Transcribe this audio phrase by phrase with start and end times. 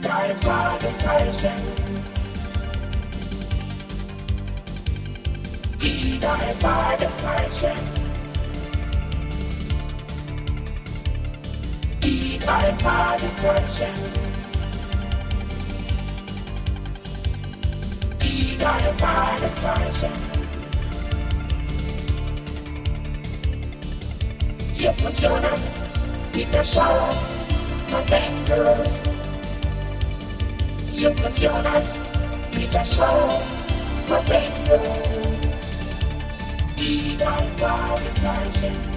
[0.00, 1.50] Drei Fragezeichen.
[5.80, 7.78] Die drei Fragezeichen.
[12.02, 13.94] Die drei Fragezeichen.
[18.20, 20.12] Die drei Fragezeichen.
[24.76, 25.74] Justus Jonas,
[26.32, 27.14] Peter Schauer,
[30.92, 31.18] Verwendet.
[31.18, 32.00] Justus Jonas,
[32.52, 33.42] Peter Schauer,
[34.06, 34.80] Verwendet.
[36.78, 37.16] Die
[37.58, 38.92] Fragezeichen.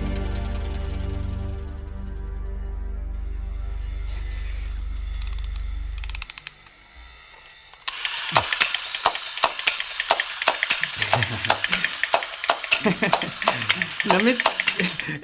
[14.05, 14.37] Na, Miss,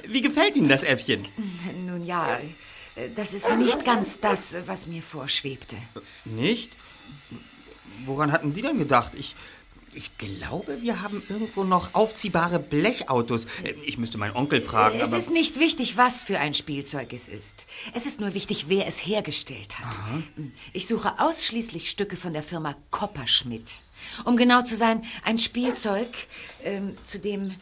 [0.08, 1.28] wie gefällt Ihnen das Äffchen?
[1.86, 2.40] Nun ja,
[3.14, 5.76] das ist nicht ganz das, was mir vorschwebte.
[6.24, 6.72] Nicht?
[8.04, 9.12] Woran hatten Sie denn gedacht?
[9.16, 9.34] Ich,
[9.94, 13.46] ich glaube, wir haben irgendwo noch aufziehbare Blechautos.
[13.84, 17.66] Ich müsste meinen Onkel fragen, Es ist nicht wichtig, was für ein Spielzeug es ist.
[17.94, 19.94] Es ist nur wichtig, wer es hergestellt hat.
[20.72, 23.70] Ich suche ausschließlich Stücke von der Firma Kopperschmidt.
[24.24, 26.08] Um genau zu sein, ein Spielzeug,
[26.64, 27.54] ähm, zu dem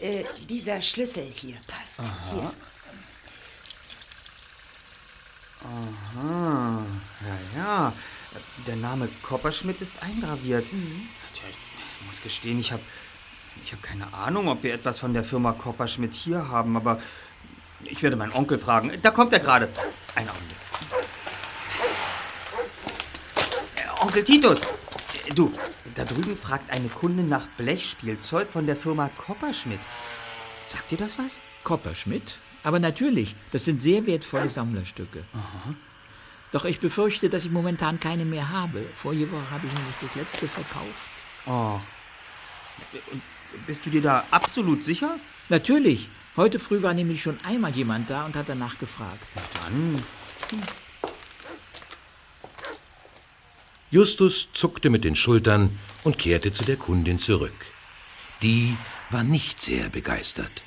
[0.00, 2.12] äh, dieser Schlüssel hier passt.
[2.32, 2.52] Hier.
[5.64, 6.82] Ah,
[7.20, 7.92] ja, ja.
[8.66, 10.66] Der Name Kopperschmidt ist eingraviert.
[10.66, 12.82] Tja, ich muss gestehen, ich habe
[13.64, 17.00] ich hab keine Ahnung, ob wir etwas von der Firma Kopperschmidt hier haben, aber
[17.84, 18.92] ich werde meinen Onkel fragen.
[19.02, 19.68] Da kommt er gerade.
[20.14, 20.56] Ein Augenblick.
[23.76, 24.64] Äh, Onkel Titus!
[24.64, 25.52] Äh, Du,
[25.94, 29.80] da drüben fragt eine Kundin nach Blechspielzeug von der Firma Kopperschmidt.
[30.66, 31.40] Sagt dir das was?
[31.64, 32.40] Kopperschmidt?
[32.62, 35.24] Aber natürlich, das sind sehr wertvolle Sammlerstücke.
[36.52, 38.80] Doch ich befürchte, dass ich momentan keine mehr habe.
[38.94, 41.10] Vorige Woche habe ich nämlich das letzte verkauft.
[41.46, 41.80] Oh.
[43.10, 43.22] Und
[43.66, 45.18] bist du dir da absolut sicher?
[45.48, 46.08] Natürlich.
[46.36, 49.26] Heute früh war nämlich schon einmal jemand da und hat danach gefragt.
[49.62, 50.02] Dann.
[53.90, 57.66] Justus zuckte mit den Schultern und kehrte zu der Kundin zurück.
[58.42, 58.76] Die
[59.10, 60.62] war nicht sehr begeistert.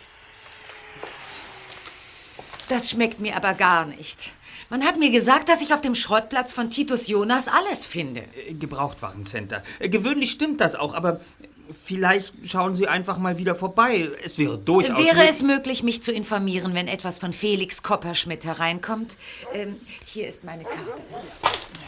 [2.70, 4.32] Das schmeckt mir aber gar nicht.
[4.70, 8.24] Man hat mir gesagt, dass ich auf dem Schrottplatz von Titus Jonas alles finde.
[8.48, 9.64] Äh, Gebrauchtwarencenter.
[9.80, 11.20] Äh, Gewöhnlich stimmt das auch, aber
[11.84, 14.10] vielleicht schauen Sie einfach mal wieder vorbei.
[14.24, 14.98] Es wäre durchaus.
[14.98, 19.18] Wäre es möglich, mich zu informieren, wenn etwas von Felix Kopperschmidt hereinkommt?
[19.54, 21.04] Ähm, hier ist meine Karte.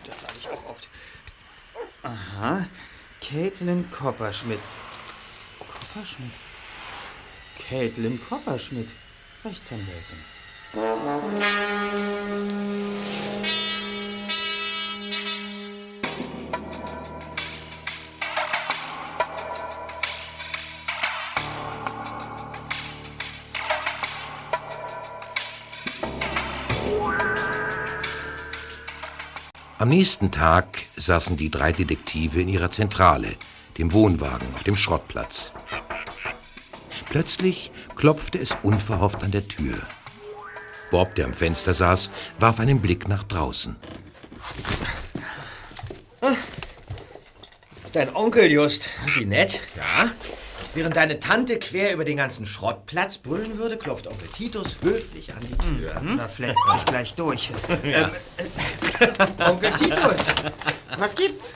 [0.06, 0.88] Das sage ich auch oft.
[2.04, 2.68] Aha.
[3.22, 4.60] Caitlin Kopperschmidt.
[5.60, 6.32] Kopperschmidt?
[7.68, 8.90] Caitlin Kopperschmidt.
[9.44, 10.37] Rechtsanwältin.
[29.80, 33.36] Am nächsten Tag saßen die drei Detektive in ihrer Zentrale,
[33.78, 35.54] dem Wohnwagen auf dem Schrottplatz.
[37.10, 39.78] Plötzlich klopfte es unverhofft an der Tür.
[40.90, 43.76] Bob, der am Fenster saß, warf einen Blick nach draußen.
[47.84, 48.90] ist dein Onkel, Just.
[49.16, 50.12] Wie nett, ja?
[50.74, 55.40] Während deine Tante quer über den ganzen Schrottplatz brüllen würde, klopft Onkel Titus höflich an
[55.42, 56.00] die Tür.
[56.18, 57.52] Da fletzt sich gleich durch.
[57.84, 58.10] ähm,
[59.00, 60.28] äh, Onkel Titus,
[60.98, 61.56] was gibt's?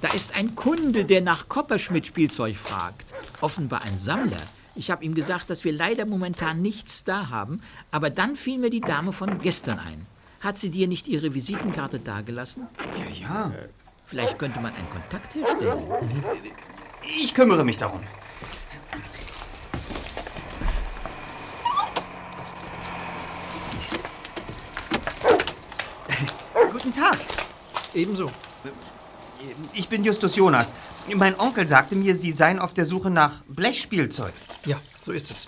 [0.00, 3.12] Da ist ein Kunde, der nach Kopperschmidt-Spielzeug fragt.
[3.40, 4.42] Offenbar ein Sammler.
[4.74, 7.60] Ich habe ihm gesagt, dass wir leider momentan nichts da haben,
[7.90, 10.06] aber dann fiel mir die Dame von gestern ein.
[10.40, 12.66] Hat sie dir nicht ihre Visitenkarte dagelassen?
[12.98, 13.52] Ja, ja.
[14.06, 16.24] Vielleicht könnte man einen Kontakt herstellen.
[17.02, 18.00] Ich kümmere mich darum.
[26.72, 27.18] Guten Tag.
[27.94, 28.30] Ebenso.
[29.74, 30.74] Ich bin Justus Jonas.
[31.14, 34.32] Mein Onkel sagte mir, Sie seien auf der Suche nach Blechspielzeug.
[34.64, 35.46] Ja, so ist es.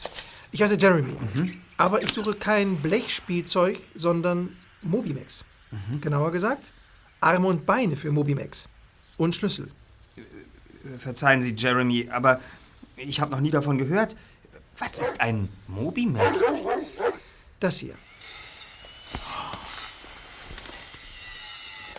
[0.53, 1.17] Ich heiße Jeremy.
[1.77, 5.45] Aber ich suche kein Blechspielzeug, sondern Mobimax.
[6.01, 6.73] Genauer gesagt,
[7.21, 8.69] Arme und Beine für Mobimax.
[9.17, 9.71] Und Schlüssel.
[10.99, 12.41] Verzeihen Sie, Jeremy, aber
[12.97, 14.15] ich habe noch nie davon gehört.
[14.79, 16.35] Was ist ein Mobimac?
[17.61, 17.95] Das hier.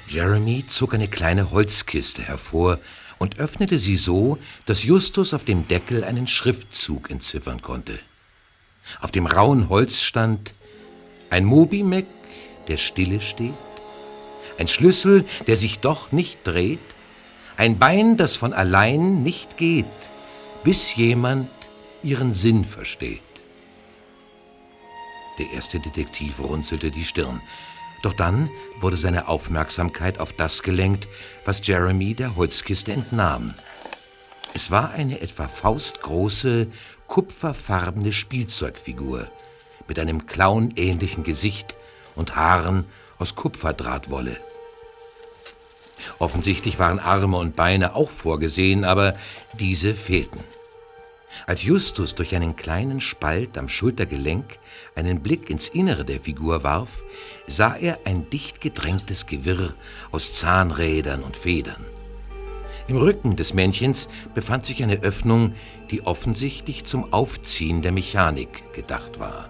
[0.08, 2.80] Jeremy zog eine kleine Holzkiste hervor
[3.26, 4.38] und öffnete sie so,
[4.68, 7.98] dass Justus auf dem Deckel einen Schriftzug entziffern konnte.
[9.02, 10.54] Auf dem rauen Holz stand
[11.32, 12.06] ein Mobimac,
[12.68, 13.54] der stille steht,
[14.60, 16.88] Ein Schlüssel, der sich doch nicht dreht.
[17.58, 19.86] Ein Bein, das von allein nicht geht,
[20.64, 21.50] bis jemand
[22.04, 23.22] ihren Sinn versteht.
[25.40, 27.42] Der erste Detektiv runzelte die Stirn.
[28.06, 31.08] Doch dann wurde seine Aufmerksamkeit auf das gelenkt,
[31.44, 33.56] was Jeremy der Holzkiste entnahm.
[34.54, 36.68] Es war eine etwa faustgroße,
[37.08, 39.28] kupferfarbene Spielzeugfigur
[39.88, 41.74] mit einem clownähnlichen Gesicht
[42.14, 42.86] und Haaren
[43.18, 44.38] aus Kupferdrahtwolle.
[46.20, 49.16] Offensichtlich waren Arme und Beine auch vorgesehen, aber
[49.58, 50.44] diese fehlten.
[51.48, 54.58] Als Justus durch einen kleinen Spalt am Schultergelenk
[54.96, 57.04] einen Blick ins Innere der Figur warf,
[57.48, 59.74] sah er ein dicht gedrängtes Gewirr
[60.12, 61.86] aus Zahnrädern und Federn.
[62.88, 65.56] Im Rücken des Männchens befand sich eine Öffnung,
[65.90, 69.50] die offensichtlich zum Aufziehen der Mechanik gedacht war.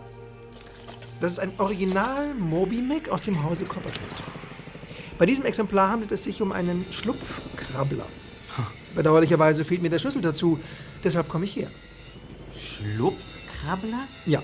[1.19, 4.09] Das ist ein Original Moby-Mac aus dem Hause Copperschmidt.
[5.17, 8.05] Bei diesem Exemplar handelt es sich um einen Schlupfkrabbler.
[8.95, 10.59] Bedauerlicherweise fehlt mir der Schlüssel dazu,
[11.03, 11.69] deshalb komme ich her.
[12.53, 14.07] Schlupfkrabbler?
[14.25, 14.41] Ja.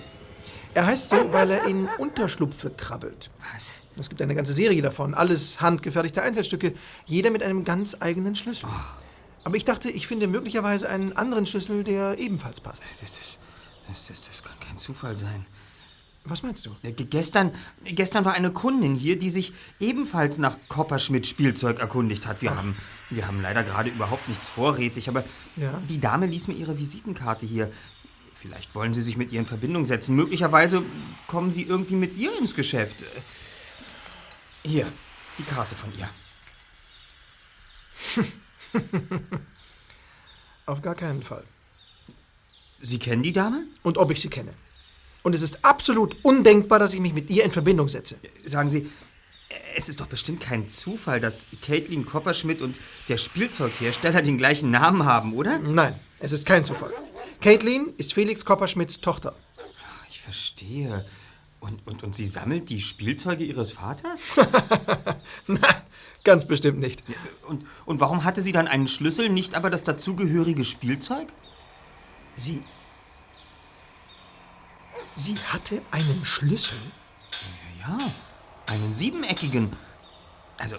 [0.74, 3.30] Er heißt so, weil er in Unterschlupfe krabbelt.
[3.54, 3.80] Was?
[3.98, 6.74] Es gibt eine ganze Serie davon, alles handgefertigte Einzelstücke,
[7.06, 8.70] jeder mit einem ganz eigenen Schlüssel.
[9.44, 12.84] Aber ich dachte, ich finde möglicherweise einen anderen Schlüssel, der ebenfalls passt.
[13.02, 13.40] Das, ist,
[13.88, 15.46] das, das, das kann kein Zufall sein.
[16.24, 16.76] Was meinst du?
[16.84, 17.52] Äh, ge- Gestern,
[17.84, 22.44] gestern war eine Kundin hier, die sich ebenfalls nach Kopperschmidt Spielzeug erkundigt hat.
[22.44, 22.78] Wir, haben,
[23.10, 25.24] wir haben leider gerade überhaupt nichts vorrätig, aber
[25.58, 25.82] Ja.
[25.90, 27.72] die Dame ließ mir ihre Visitenkarte hier.
[28.42, 30.16] Vielleicht wollen Sie sich mit ihr in Verbindung setzen.
[30.16, 30.82] Möglicherweise
[31.28, 33.04] kommen Sie irgendwie mit ihr ins Geschäft.
[34.64, 34.92] Hier,
[35.38, 36.10] die Karte von ihr.
[40.66, 41.44] Auf gar keinen Fall.
[42.82, 43.66] Sie kennen die Dame?
[43.84, 44.56] Und ob ich sie kenne.
[45.22, 48.18] Und es ist absolut undenkbar, dass ich mich mit ihr in Verbindung setze.
[48.44, 48.90] Sagen Sie,
[49.76, 55.06] es ist doch bestimmt kein Zufall, dass Caitlin Kopperschmidt und der Spielzeughersteller den gleichen Namen
[55.06, 55.60] haben, oder?
[55.60, 56.92] Nein, es ist kein Zufall.
[57.42, 59.34] Caitlin ist Felix Kopperschmidts Tochter.
[60.10, 61.06] Ich verstehe.
[61.60, 64.24] Und, und, und sie sammelt die Spielzeuge ihres Vaters?
[65.48, 65.60] Nein,
[66.24, 67.04] ganz bestimmt nicht.
[67.48, 71.34] Und, und warum hatte sie dann einen Schlüssel, nicht aber das dazugehörige Spielzeug?
[72.36, 72.64] Sie.
[75.16, 76.78] Sie hatte einen Schlüssel?
[77.80, 77.98] Ja,
[78.68, 79.76] einen siebeneckigen.
[80.60, 80.78] Also,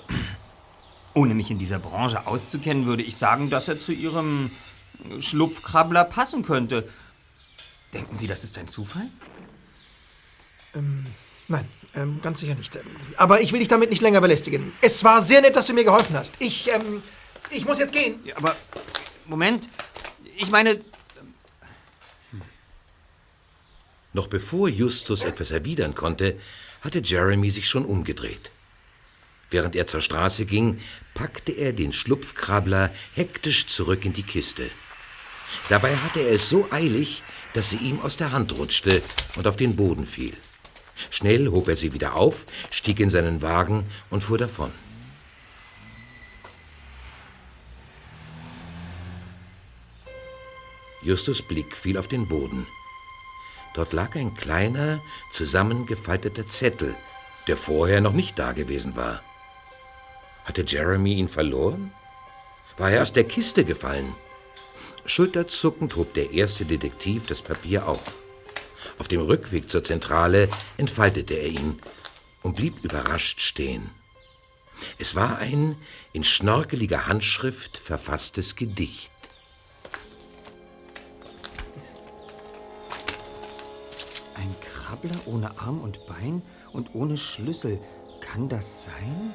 [1.15, 4.53] ohne mich in dieser Branche auszukennen, würde ich sagen, dass er zu ihrem
[5.21, 6.89] Schlupfkrabbler passen könnte.
[7.93, 9.09] Denken Sie, das ist ein Zufall?
[11.49, 12.75] Nein, ähm, ganz sicher nicht.
[12.77, 12.83] Ähm,
[13.17, 14.73] Aber ich will dich damit nicht länger belästigen.
[14.81, 16.33] Es war sehr nett, dass du mir geholfen hast.
[16.39, 17.03] Ich, ähm,
[17.51, 18.21] ich muss jetzt gehen.
[18.25, 18.57] Ja, aber
[19.27, 19.69] Moment.
[20.37, 20.81] Ich meine,
[24.15, 26.39] Noch bevor Justus etwas erwidern konnte,
[26.83, 28.51] hatte Jeremy sich schon umgedreht.
[29.51, 30.81] Während er zur Straße ging,
[31.15, 34.71] packte er den Schlupfkrabbler hektisch zurück in die Kiste.
[35.69, 37.23] Dabei hatte er es so eilig,
[37.55, 39.03] dass sie ihm aus der Hand rutschte
[39.37, 40.37] und auf den Boden fiel.
[41.11, 44.73] Schnell hob er sie wieder auf, stieg in seinen Wagen und fuhr davon.
[51.03, 52.67] Justus Blick fiel auf den Boden.
[53.75, 55.01] Dort lag ein kleiner,
[55.33, 56.95] zusammengefalteter Zettel,
[57.49, 59.23] der vorher noch nicht dagewesen war.
[60.45, 61.93] Hatte Jeremy ihn verloren?
[62.77, 64.15] War er aus der Kiste gefallen?
[65.05, 68.23] Schulterzuckend hob der erste Detektiv das Papier auf.
[68.99, 71.81] Auf dem Rückweg zur Zentrale entfaltete er ihn
[72.43, 73.91] und blieb überrascht stehen.
[74.99, 75.77] Es war ein
[76.13, 79.13] in schnorkeliger Handschrift verfasstes Gedicht.
[84.43, 87.79] ein Krabbler ohne Arm und Bein und ohne Schlüssel.
[88.21, 89.35] Kann das sein?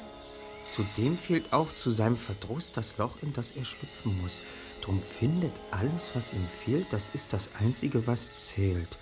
[0.70, 4.42] Zudem fehlt auch zu seinem Verdruss das Loch, in das er schlüpfen muss.
[4.82, 8.98] Drum findet alles, was ihm fehlt, das ist das Einzige, was zählt.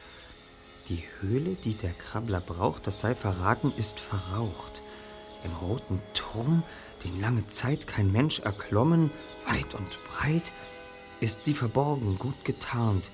[0.90, 4.84] Die Höhle, die der Krabbler braucht, das sei verraten, ist verraucht.
[5.44, 6.64] Im roten Turm,
[7.04, 9.12] den lange Zeit kein Mensch erklommen,
[9.48, 10.52] weit und breit,
[11.20, 13.10] ist sie verborgen, gut getarnt.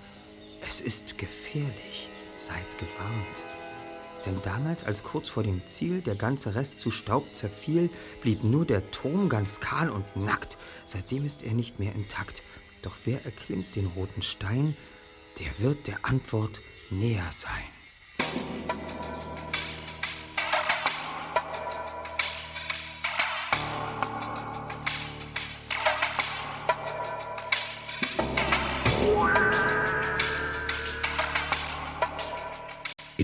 [0.67, 3.50] Es ist gefährlich, seid gewarnt.
[4.25, 7.89] Denn damals, als kurz vor dem Ziel der ganze Rest zu Staub zerfiel,
[8.21, 10.57] blieb nur der Turm ganz kahl und nackt.
[10.85, 12.43] Seitdem ist er nicht mehr intakt.
[12.81, 14.75] Doch wer erklimmt den roten Stein,
[15.39, 17.49] der wird der Antwort näher sein.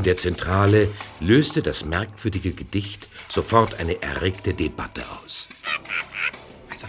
[0.08, 5.50] Der Zentrale löste das merkwürdige Gedicht sofort eine erregte Debatte aus.
[6.72, 6.88] Also,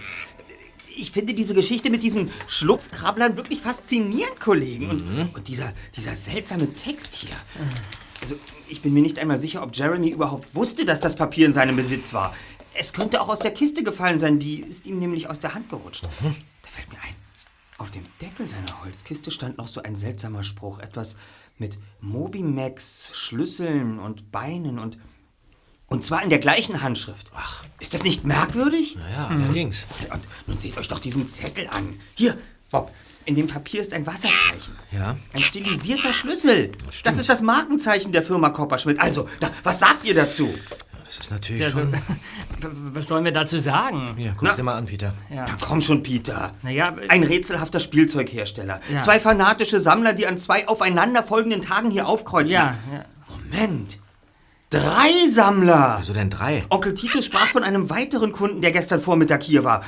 [0.95, 4.89] ich finde diese Geschichte mit diesen Schlupfkrabblern wirklich faszinierend, Kollegen.
[4.89, 7.35] Und, und dieser, dieser seltsame Text hier.
[8.21, 8.35] Also,
[8.69, 11.75] ich bin mir nicht einmal sicher, ob Jeremy überhaupt wusste, dass das Papier in seinem
[11.75, 12.33] Besitz war.
[12.73, 15.69] Es könnte auch aus der Kiste gefallen sein, die ist ihm nämlich aus der Hand
[15.69, 16.05] gerutscht.
[16.05, 17.15] Da fällt mir ein.
[17.79, 20.79] Auf dem Deckel seiner Holzkiste stand noch so ein seltsamer Spruch.
[20.79, 21.17] Etwas
[21.59, 24.97] mit Moby Max, Schlüsseln und Beinen und.
[25.87, 27.31] Und zwar in der gleichen Handschrift.
[27.33, 27.63] Ach.
[27.79, 28.95] Ist das nicht merkwürdig?
[29.11, 29.87] Ja, allerdings.
[30.07, 31.99] Ja, Und nun seht euch doch diesen Zettel an.
[32.13, 32.37] Hier,
[32.69, 32.91] Bob,
[33.25, 34.75] in dem Papier ist ein Wasserzeichen.
[34.91, 35.17] Ja.
[35.33, 36.71] Ein stilisierter Schlüssel.
[37.03, 38.99] Das ist das Markenzeichen der Firma Kopperschmidt.
[38.99, 40.53] Also, na, was sagt ihr dazu?
[41.09, 41.91] Das ist natürlich Ja, schon...
[42.93, 44.15] was sollen wir dazu sagen?
[44.19, 45.11] Ja, guck's dir mal an, Peter.
[45.31, 46.51] Na komm schon, Peter.
[46.61, 48.79] Na ja, Ein rätselhafter Spielzeughersteller.
[48.93, 48.99] Ja.
[48.99, 52.51] Zwei fanatische Sammler, die an zwei aufeinanderfolgenden Tagen hier aufkreuzen.
[52.51, 53.05] Ja, ja.
[53.27, 53.97] Moment.
[54.69, 55.95] Drei Sammler.
[55.97, 56.63] Wieso denn drei?
[56.69, 59.83] Onkel Titus sprach von einem weiteren Kunden, der gestern Vormittag hier war.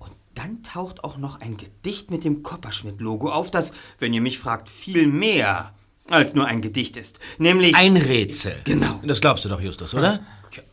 [0.00, 4.40] Und dann taucht auch noch ein Gedicht mit dem Kopperschmidt-Logo auf, das, wenn ihr mich
[4.40, 5.72] fragt, viel mehr
[6.10, 7.20] als nur ein Gedicht ist.
[7.38, 7.74] Nämlich...
[7.74, 8.56] Ein Rätsel.
[8.64, 9.00] Genau.
[9.04, 10.20] Das glaubst du doch, Justus, oder?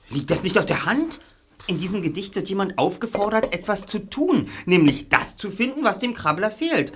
[0.10, 1.20] Liegt das nicht auf der Hand?
[1.68, 6.14] In diesem Gedicht wird jemand aufgefordert, etwas zu tun, nämlich das zu finden, was dem
[6.14, 6.94] Krabbler fehlt.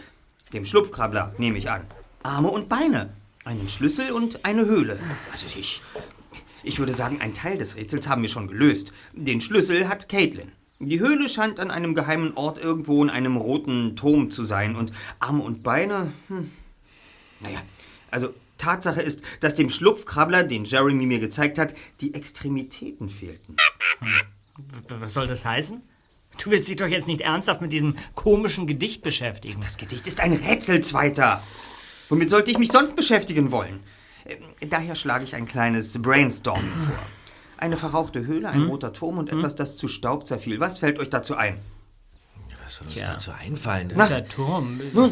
[0.54, 1.82] Dem Schlupfkrabbler, nehme ich an.
[2.24, 4.98] Arme und Beine, einen Schlüssel und eine Höhle.
[5.32, 5.82] Also ich,
[6.64, 8.94] ich würde sagen, ein Teil des Rätsels haben wir schon gelöst.
[9.14, 10.52] Den Schlüssel hat Caitlin.
[10.80, 14.76] Die Höhle scheint an einem geheimen Ort irgendwo in einem roten Turm zu sein.
[14.76, 16.50] Und Arme und Beine, hm.
[17.42, 17.60] Naja,
[18.12, 23.56] also Tatsache ist, dass dem Schlupfkrabbler, den Jeremy mir gezeigt hat, die Extremitäten fehlten.
[24.58, 25.82] W- Was soll das heißen?
[26.38, 29.60] Du willst dich doch jetzt nicht ernsthaft mit diesem komischen Gedicht beschäftigen.
[29.62, 31.42] Das Gedicht ist ein Rätselzweiter.
[32.10, 33.80] Womit sollte ich mich sonst beschäftigen wollen?
[34.26, 37.00] Äh, Daher schlage ich ein kleines Brainstorming vor.
[37.58, 40.60] Eine verrauchte Höhle, ein roter Turm und etwas, das zu Staub zerfiel.
[40.60, 41.60] Was fällt euch dazu ein?
[42.72, 43.14] Was soll uns Tja.
[43.14, 43.90] dazu einfallen?
[43.90, 44.80] Der Turm.
[44.94, 45.12] Nun,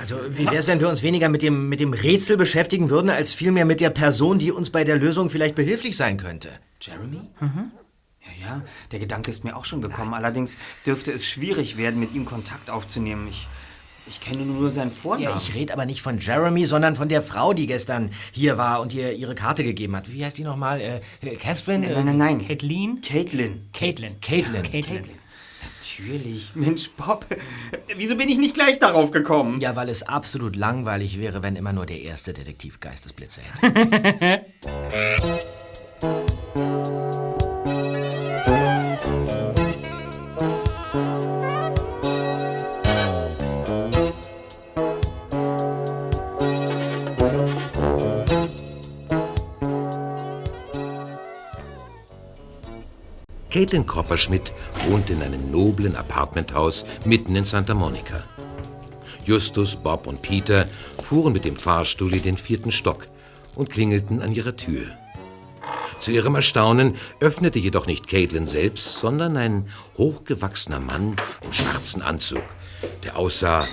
[0.00, 3.10] Also, wie wäre es, wenn wir uns weniger mit dem, mit dem Rätsel beschäftigen würden,
[3.10, 6.50] als vielmehr mit der Person, die uns bei der Lösung vielleicht behilflich sein könnte?
[6.80, 7.20] Jeremy?
[7.40, 10.14] Ja, ja, der Gedanke ist mir auch schon gekommen.
[10.14, 10.56] Allerdings
[10.86, 13.26] dürfte es schwierig werden, mit ihm Kontakt aufzunehmen.
[13.28, 13.48] Ich,
[14.06, 15.24] ich kenne nur seinen Vornamen.
[15.24, 18.80] Ja, ich rede aber nicht von Jeremy, sondern von der Frau, die gestern hier war
[18.80, 20.12] und ihr ihre Karte gegeben hat.
[20.12, 20.80] Wie heißt die nochmal?
[20.80, 21.88] Äh, äh, Catherine?
[21.88, 22.46] nein, nein, nein.
[22.46, 23.00] Caitlin?
[23.00, 23.68] Caitlin.
[23.72, 24.20] Caitlin.
[24.20, 24.62] Caitlin.
[24.62, 25.17] Caitlin.
[25.98, 26.52] Natürlich.
[26.54, 27.26] Mensch, Bob.
[27.96, 29.60] Wieso bin ich nicht gleich darauf gekommen?
[29.60, 34.44] Ja, weil es absolut langweilig wäre, wenn immer nur der erste Detektiv Geistesblitze hätte.
[53.58, 54.52] Caitlin Kopperschmidt
[54.86, 58.22] wohnte in einem noblen Apartmenthaus mitten in Santa Monica.
[59.24, 60.68] Justus, Bob und Peter
[61.02, 63.08] fuhren mit dem Fahrstuhl in den vierten Stock
[63.56, 64.86] und klingelten an ihrer Tür.
[65.98, 72.44] Zu ihrem Erstaunen öffnete jedoch nicht Caitlin selbst, sondern ein hochgewachsener Mann im schwarzen Anzug,
[73.02, 73.66] der aussah,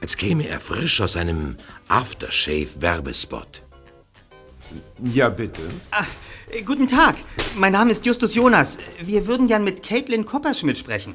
[0.00, 1.54] als käme er frisch aus einem
[1.86, 3.62] Aftershave-Werbespot.
[5.04, 5.62] Ja, bitte.
[5.92, 6.02] Äh,
[6.64, 7.16] guten Tag.
[7.56, 8.78] Mein Name ist Justus Jonas.
[9.02, 11.14] Wir würden gern mit Caitlin Kopperschmidt sprechen.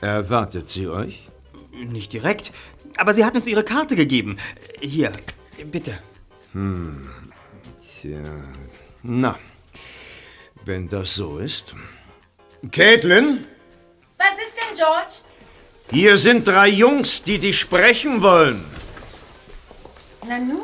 [0.00, 1.28] Erwartet sie euch?
[1.72, 2.52] Nicht direkt,
[2.96, 4.36] aber sie hat uns ihre Karte gegeben.
[4.80, 5.12] Äh, Hier,
[5.58, 5.98] äh, bitte.
[6.52, 8.18] Tja,
[9.02, 9.38] na,
[10.64, 11.74] wenn das so ist.
[12.72, 13.44] Caitlin,
[14.16, 15.14] Was ist denn, George?
[15.90, 18.64] hier sind drei Jungs, die dich sprechen wollen.
[20.26, 20.58] Nanu,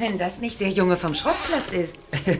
[0.00, 1.98] wenn das nicht der Junge vom Schrottplatz ist.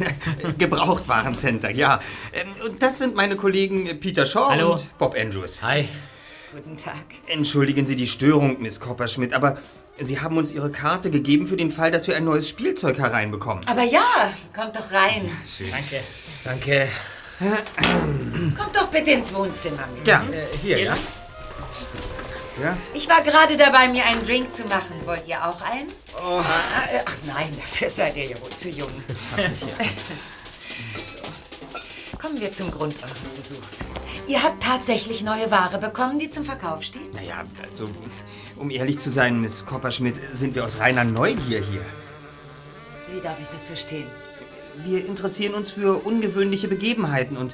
[0.59, 2.01] Gebrauchtwarencenter, ja.
[2.33, 4.73] Ähm, Und das sind meine Kollegen äh, Peter Shaw Hallo.
[4.73, 5.63] und Bob Andrews.
[5.63, 5.89] Hi.
[6.53, 7.05] Guten Tag.
[7.29, 9.59] Entschuldigen Sie die Störung, Miss Kopperschmidt, aber
[9.99, 13.65] Sie haben uns Ihre Karte gegeben für den Fall, dass wir ein neues Spielzeug hereinbekommen.
[13.69, 15.31] Aber ja, kommt doch rein.
[15.71, 16.01] Danke.
[16.45, 16.89] Danke.
[18.57, 19.85] Kommt doch bitte ins Wohnzimmer.
[20.05, 20.95] Ja, Äh, hier, ja?
[22.61, 22.77] Ja.
[22.95, 24.95] Ich war gerade dabei, mir einen Drink zu machen.
[25.05, 25.89] Wollt ihr auch einen?
[26.17, 26.43] Ah,
[26.93, 28.91] äh, Ach nein, dafür seid ihr ja wohl zu jung.
[31.07, 32.19] so.
[32.19, 33.85] Kommen wir zum Grund eures Besuchs.
[34.27, 37.15] Ihr habt tatsächlich neue Ware bekommen, die zum Verkauf steht?
[37.15, 37.89] Naja, also,
[38.57, 41.85] um ehrlich zu sein, Miss Kopperschmidt, sind wir aus reiner Neugier hier.
[43.13, 44.07] Wie darf ich das verstehen?
[44.85, 47.53] Wir interessieren uns für ungewöhnliche Begebenheiten und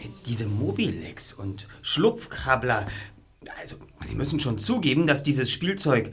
[0.00, 2.86] äh, diese Mobilex und Schlupfkrabbler.
[4.04, 6.12] Sie müssen schon zugeben, dass dieses Spielzeug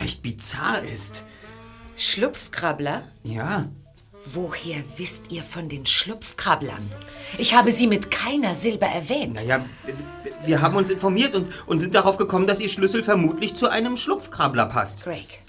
[0.00, 1.24] recht bizarr ist.
[1.96, 3.02] Schlupfkrabbler?
[3.24, 3.66] Ja,
[4.34, 6.90] Woher wisst ihr von den Schlupfkrabblern?
[7.38, 9.34] Ich habe sie mit keiner Silbe erwähnt.
[9.34, 9.64] Naja,
[10.44, 13.96] wir haben uns informiert und, und sind darauf gekommen, dass Ihr Schlüssel vermutlich zu einem
[13.96, 15.04] Schlupfkrabbler passt.
[15.04, 15.42] Greg.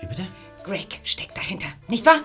[0.00, 0.22] Wie bitte?
[0.66, 2.20] Greg steckt dahinter, nicht wahr?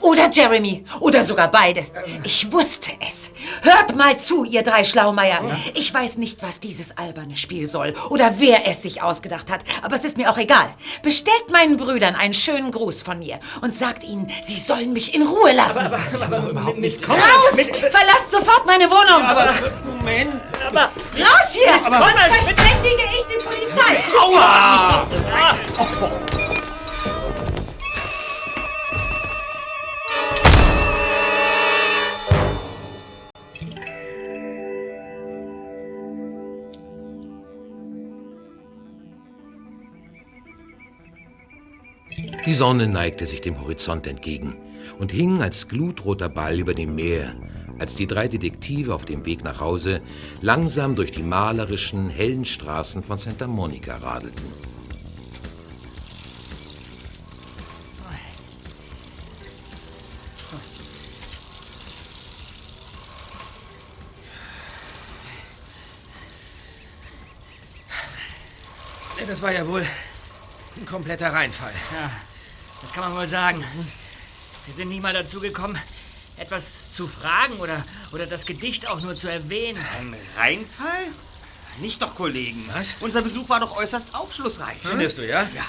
[0.00, 0.84] Oder Jeremy.
[1.00, 1.86] Oder sogar beide.
[2.24, 3.30] Ich wusste es.
[3.62, 5.40] Hört mal zu, ihr drei Schlaumeier.
[5.74, 9.60] Ich weiß nicht, was dieses alberne Spiel soll oder wer es sich ausgedacht hat.
[9.82, 10.74] Aber es ist mir auch egal.
[11.02, 15.22] Bestellt meinen Brüdern einen schönen Gruß von mir und sagt ihnen, sie sollen mich in
[15.22, 15.78] Ruhe lassen.
[15.78, 17.56] Aber, aber, aber überhaupt Miss nicht- Raus!
[17.90, 19.22] Verlasst sofort meine Wohnung!
[19.22, 19.54] Aber
[19.98, 20.32] Moment.
[20.68, 21.72] Aber, Raus hier!
[21.82, 24.02] Sonst verständige ich die Polizei!
[42.46, 44.56] Die Sonne neigte sich dem Horizont entgegen
[44.98, 47.34] und hing als glutroter Ball über dem Meer,
[47.78, 50.02] als die drei Detektive auf dem Weg nach Hause
[50.42, 54.44] langsam durch die malerischen, hellen Straßen von Santa Monica radelten.
[69.26, 69.84] Das war ja wohl
[70.76, 71.72] ein kompletter Reinfall.
[71.92, 72.10] ja,
[72.84, 73.64] das kann man wohl sagen.
[74.66, 75.78] Wir sind nicht mal dazu gekommen,
[76.36, 79.82] etwas zu fragen oder, oder das Gedicht auch nur zu erwähnen.
[79.98, 81.06] Ein Reinfall?
[81.80, 82.68] Nicht doch, Kollegen.
[82.72, 82.94] Was?
[83.00, 84.78] Unser Besuch war doch äußerst aufschlussreich.
[84.82, 85.42] Findest du, ja?
[85.54, 85.64] Ja.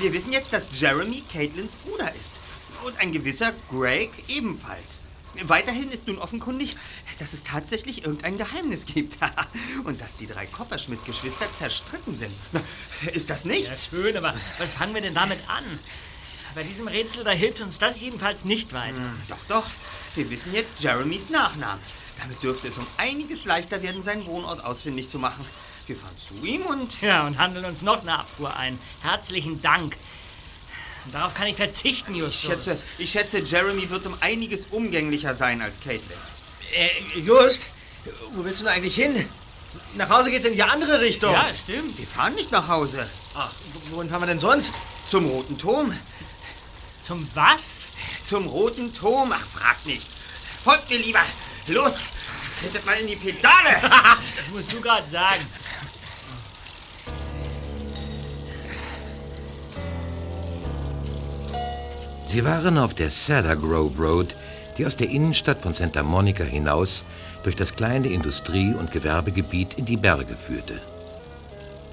[0.00, 2.36] Wir wissen jetzt, dass Jeremy Caitlins Bruder ist.
[2.84, 5.00] Und ein gewisser Greg ebenfalls.
[5.42, 6.76] Weiterhin ist nun offenkundig,
[7.18, 9.16] dass es tatsächlich irgendein Geheimnis gibt.
[9.84, 12.32] Und dass die drei Kopperschmidt-Geschwister zerstritten sind.
[13.12, 13.86] Ist das Ja, nichts?
[13.90, 15.64] schön, aber was fangen wir denn damit an?
[16.54, 18.94] Bei diesem Rätsel, da hilft uns das jedenfalls nicht weiter.
[19.28, 19.64] Doch, doch.
[20.14, 21.82] Wir wissen jetzt Jeremys Nachnamen.
[22.20, 25.44] Damit dürfte es um einiges leichter werden, seinen Wohnort ausfindig zu machen.
[25.88, 27.00] Wir fahren zu ihm und...
[27.02, 28.78] Ja, und handeln uns noch eine Abfuhr ein.
[29.02, 29.96] Herzlichen Dank.
[31.12, 32.50] Darauf kann ich verzichten, Ich Justus.
[32.50, 36.16] schätze, ich schätze, Jeremy wird um einiges umgänglicher sein als Caitlin.
[36.72, 37.66] Äh, Just,
[38.30, 39.28] wo willst du denn eigentlich hin?
[39.96, 41.32] Nach Hause geht's in die andere Richtung.
[41.32, 41.98] Ja, stimmt.
[41.98, 43.06] Wir fahren nicht nach Hause.
[43.34, 43.50] Ach,
[43.90, 44.72] wo- wohin fahren wir denn sonst?
[45.06, 45.92] Zum Roten Turm.
[47.06, 47.86] Zum was?
[48.22, 49.30] Zum Roten Turm.
[49.34, 50.08] Ach, frag nicht.
[50.64, 51.20] Folgt mir lieber.
[51.66, 52.00] Los,
[52.58, 53.76] tretet mal in die Pedale.
[54.36, 55.44] Das musst du gerade sagen.
[62.24, 64.34] Sie waren auf der Cedar Grove Road,
[64.78, 67.04] die aus der Innenstadt von Santa Monica hinaus
[67.42, 70.80] durch das kleine Industrie- und Gewerbegebiet in die Berge führte.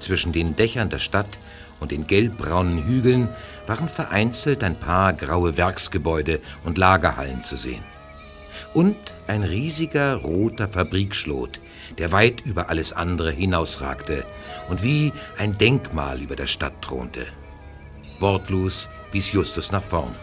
[0.00, 1.38] Zwischen den Dächern der Stadt
[1.80, 3.28] und den gelbbraunen Hügeln
[3.66, 7.84] waren vereinzelt ein paar graue Werksgebäude und Lagerhallen zu sehen.
[8.74, 8.96] Und
[9.26, 11.60] ein riesiger roter Fabrikschlot,
[11.98, 14.24] der weit über alles andere hinausragte
[14.68, 17.26] und wie ein Denkmal über der Stadt thronte.
[18.18, 20.14] Wortlos wies Justus nach vorn.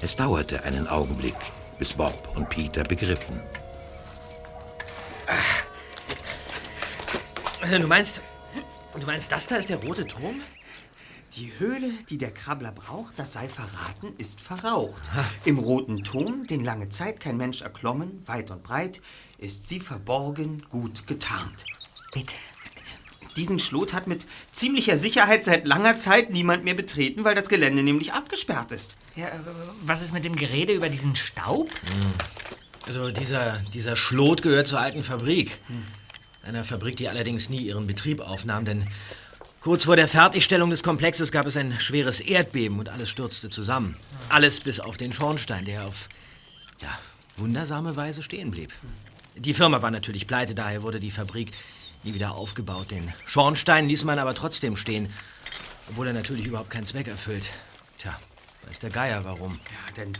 [0.00, 1.36] Es dauerte einen Augenblick,
[1.78, 3.40] bis Bob und Peter begriffen.
[7.60, 8.20] Also, Du meinst,
[8.98, 10.42] du meinst, das da ist der rote Turm?
[11.36, 15.00] Die Höhle, die der Krabbler braucht, das sei verraten, ist verraucht.
[15.46, 19.00] Im Roten Turm, den lange Zeit kein Mensch erklommen, weit und breit,
[19.38, 21.64] ist sie verborgen, gut getarnt.
[22.12, 22.34] Bitte.
[23.38, 27.82] Diesen Schlot hat mit ziemlicher Sicherheit seit langer Zeit niemand mehr betreten, weil das Gelände
[27.82, 28.96] nämlich abgesperrt ist.
[29.16, 29.40] Ja, äh,
[29.86, 31.70] was ist mit dem Gerede über diesen Staub?
[32.86, 35.60] Also dieser, dieser Schlot gehört zur alten Fabrik.
[36.42, 38.86] Einer Fabrik, die allerdings nie ihren Betrieb aufnahm, denn
[39.62, 43.96] kurz vor der Fertigstellung des Komplexes gab es ein schweres Erdbeben und alles stürzte zusammen.
[44.28, 46.08] Alles bis auf den Schornstein, der auf
[46.80, 46.98] ja,
[47.36, 48.72] wundersame Weise stehen blieb.
[49.36, 51.52] Die Firma war natürlich pleite, daher wurde die Fabrik
[52.02, 52.90] nie wieder aufgebaut.
[52.90, 55.08] Den Schornstein ließ man aber trotzdem stehen,
[55.88, 57.50] obwohl er natürlich überhaupt keinen Zweck erfüllt.
[57.98, 58.18] Tja,
[58.66, 59.60] weiß der Geier warum.
[59.70, 60.12] Ja, denn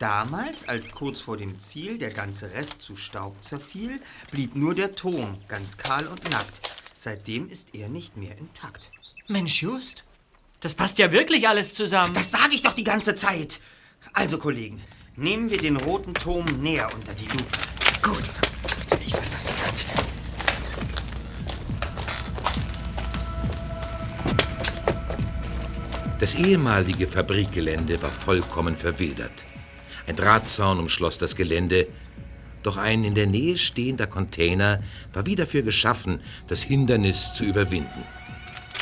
[0.00, 4.00] damals, als kurz vor dem Ziel der ganze Rest zu Staub zerfiel,
[4.32, 6.60] blieb nur der Turm ganz kahl und nackt.
[7.00, 8.90] Seitdem ist er nicht mehr intakt.
[9.28, 10.02] Mensch, Just.
[10.58, 12.12] Das passt ja wirklich alles zusammen.
[12.12, 13.60] Das sage ich doch die ganze Zeit.
[14.14, 14.82] Also, Kollegen,
[15.14, 17.58] nehmen wir den roten Turm näher unter die Lupe.
[18.02, 18.24] Gut,
[19.00, 19.90] ich verlasse kannst.
[26.18, 29.44] Das ehemalige Fabrikgelände war vollkommen verwildert.
[30.08, 31.86] Ein Drahtzaun umschloss das Gelände,
[32.62, 38.04] doch ein in der Nähe stehender Container war wie dafür geschaffen, das Hindernis zu überwinden.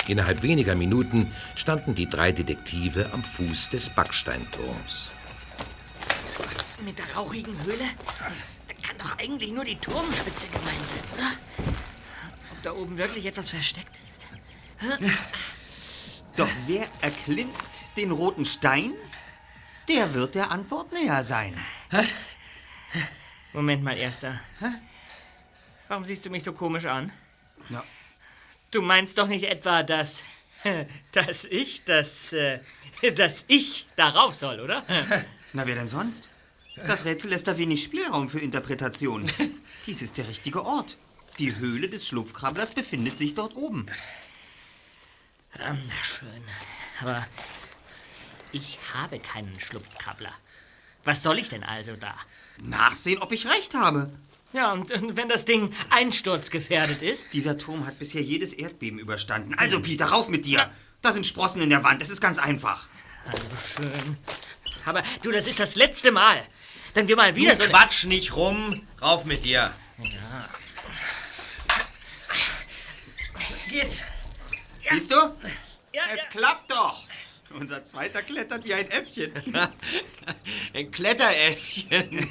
[0.08, 5.12] Innerhalb weniger Minuten standen die drei Detektive am Fuß des Backsteinturms.
[6.84, 7.84] Mit der rauchigen Höhle?
[8.68, 11.32] Da kann doch eigentlich nur die Turmspitze gemeint sein, oder?
[12.52, 14.22] Ob da oben wirklich etwas versteckt ist?
[16.36, 17.52] Doch wer erklimmt
[17.96, 18.92] den roten Stein,
[19.88, 21.54] der wird der Antwort näher sein.
[21.90, 22.14] Was?
[23.56, 24.38] Moment mal, Erster.
[25.88, 27.10] Warum siehst du mich so komisch an?
[27.70, 27.82] Na.
[28.70, 30.22] Du meinst doch nicht etwa, dass...
[31.12, 32.34] dass ich, dass...
[32.34, 32.60] äh,
[33.16, 34.84] dass ich darauf soll, oder?
[35.54, 36.28] Na, wer denn sonst?
[36.74, 39.32] Das Rätsel lässt da wenig Spielraum für Interpretation.
[39.86, 40.94] Dies ist der richtige Ort.
[41.38, 43.86] Die Höhle des Schlupfkrabblers befindet sich dort oben.
[45.58, 46.44] Ähm, na schön.
[47.00, 47.26] Aber
[48.52, 50.32] ich habe keinen Schlupfkrabbler.
[51.04, 52.14] Was soll ich denn also da?
[52.58, 54.10] Nachsehen, ob ich recht habe.
[54.52, 57.26] Ja, und, und wenn das Ding einsturzgefährdet ist?
[57.32, 59.54] Dieser Turm hat bisher jedes Erdbeben überstanden.
[59.54, 60.70] Also, Peter, rauf mit dir.
[61.02, 62.00] Da sind Sprossen in der Wand.
[62.00, 62.88] Es ist ganz einfach.
[63.26, 63.42] Also
[63.76, 64.16] schön.
[64.86, 66.42] Aber du, das ist das letzte Mal.
[66.94, 67.70] Dann geh mal wieder Wieder so...
[67.70, 68.80] Quatsch nicht rum.
[69.02, 69.72] Rauf mit dir.
[73.68, 74.02] Geht's?
[74.88, 75.16] Siehst du?
[75.92, 76.24] Ja, Es ja.
[76.30, 77.06] klappt doch.
[77.58, 79.32] Unser zweiter klettert wie ein Äffchen.
[80.74, 82.30] Ein Kletteräffchen.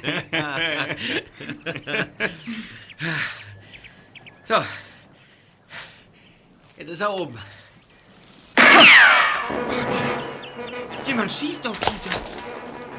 [4.44, 4.64] so.
[6.76, 7.38] Jetzt ist er oben.
[11.06, 12.10] Jemand schießt auf Peter.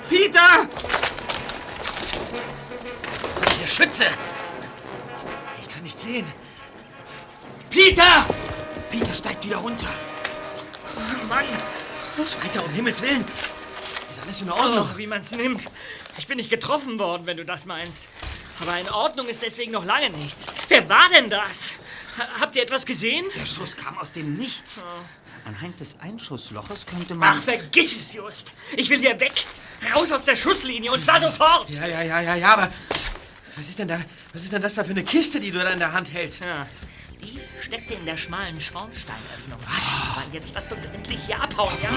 [0.09, 0.67] Peter!
[3.61, 4.07] Der Schütze!
[5.61, 6.25] Ich kann nicht sehen.
[7.69, 8.25] Peter!
[8.89, 9.87] Peter steigt wieder runter.
[11.29, 11.45] Mann,
[12.17, 13.23] Weiter, um Himmels Willen.
[14.09, 14.89] Ist alles in Ordnung?
[14.93, 15.69] oh, wie man's nimmt.
[16.17, 18.07] Ich bin nicht getroffen worden, wenn du das meinst.
[18.59, 20.47] Aber in Ordnung ist deswegen noch lange nichts.
[20.67, 21.73] Wer war denn das?
[22.17, 23.23] Ha- Habt ihr etwas gesehen?
[23.35, 24.83] Der Schuss kam aus dem Nichts.
[25.45, 27.37] Anhand des Einschussloches könnte man...
[27.37, 28.53] Ach, vergiss es, Just.
[28.75, 29.45] Ich will hier weg.
[29.93, 31.69] Raus aus der Schusslinie und zwar sofort.
[31.69, 32.73] Ja, ja, ja, ja, ja, aber
[33.55, 34.01] was ist denn da?
[34.33, 36.43] Was ist denn das da für eine Kiste, die du da in der Hand hältst?
[36.43, 36.65] Ja,
[37.21, 39.59] die steckte in der schmalen Schornsteinöffnung.
[39.65, 39.93] Was?
[40.15, 41.89] Aber jetzt lasst uns endlich hier abhauen, ja?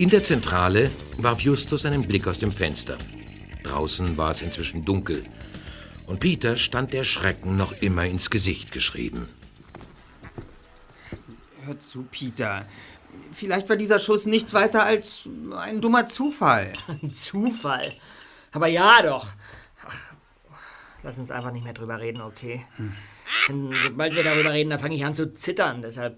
[0.00, 2.96] In der Zentrale warf Justus einen Blick aus dem Fenster.
[3.64, 5.26] Draußen war es inzwischen dunkel.
[6.06, 9.28] Und Peter stand der Schrecken noch immer ins Gesicht geschrieben.
[11.64, 12.64] Hör zu, Peter.
[13.34, 16.72] Vielleicht war dieser Schuss nichts weiter als ein dummer Zufall.
[17.14, 17.86] Zufall.
[18.52, 19.34] Aber ja doch.
[19.86, 20.14] Ach,
[21.02, 22.64] lass uns einfach nicht mehr drüber reden, okay?
[23.48, 25.82] Denn sobald wir darüber reden, dann fange ich an zu zittern.
[25.82, 26.16] Deshalb,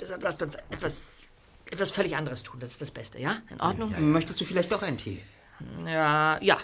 [0.00, 1.24] deshalb lasst uns etwas,
[1.70, 2.60] etwas völlig anderes tun.
[2.60, 3.42] Das ist das Beste, ja?
[3.50, 4.12] In Ordnung?
[4.12, 5.20] Möchtest du vielleicht doch einen Tee?
[5.86, 6.58] Ja, ja.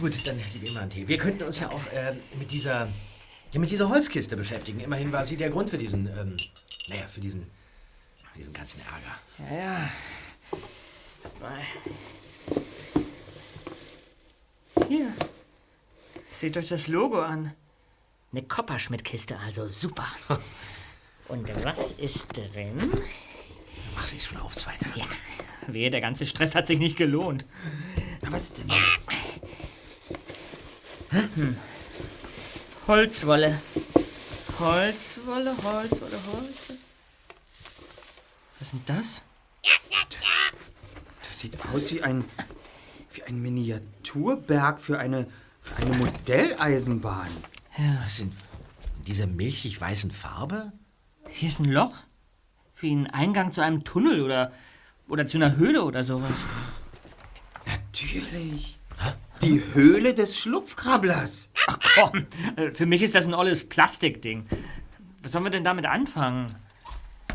[0.00, 1.08] Gut, dann ihm mal einen Tee.
[1.08, 2.88] Wir könnten uns ja auch äh, mit dieser
[3.54, 4.80] ja, mit dieser Holzkiste beschäftigen.
[4.80, 6.36] Immerhin war sie der Grund für diesen, ähm,
[6.88, 7.42] naja, für diesen,
[8.32, 9.54] für diesen ganzen Ärger.
[9.54, 9.90] Ja, ja.
[14.88, 15.12] Hier.
[16.32, 17.54] Seht euch das Logo an.
[18.32, 20.08] Eine Kopperschmidt-Kiste, also super.
[21.28, 22.92] Und was ist drin?
[24.04, 24.86] Mach sie schon auf, Zweiter.
[24.96, 25.06] Ja.
[25.66, 27.46] Wehe, der ganze Stress hat sich nicht gelohnt.
[28.28, 28.70] Was denn?
[31.08, 31.56] Hm.
[32.86, 33.58] Holzwolle.
[34.58, 36.78] Holzwolle, Holzwolle, Holzwolle.
[38.58, 39.22] Was ist denn das?
[41.20, 42.26] Das sieht aus wie ein,
[43.14, 45.26] wie ein Miniaturberg für eine,
[45.62, 47.30] für eine Modelleisenbahn.
[48.02, 48.34] Was sind
[49.06, 50.74] diese milchig weißen Farbe?
[51.30, 51.94] Hier ist ein Loch.
[52.84, 54.52] Wie ein Eingang zu einem Tunnel oder,
[55.08, 56.44] oder zu einer Höhle oder sowas.
[57.64, 58.78] Natürlich.
[59.40, 61.48] Die Höhle des Schlupfkrabblers.
[61.66, 64.44] Ach komm, äh, für mich ist das ein olles Plastikding.
[65.22, 66.54] Was sollen wir denn damit anfangen?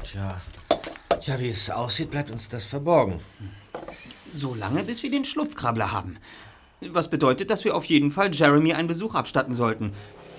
[0.04, 0.40] Tja,
[1.20, 3.20] tja, wie es aussieht, bleibt uns das verborgen.
[4.32, 6.18] So lange, bis wir den Schlupfkrabbler haben.
[6.82, 9.94] Was bedeutet, dass wir auf jeden Fall Jeremy einen Besuch abstatten sollten.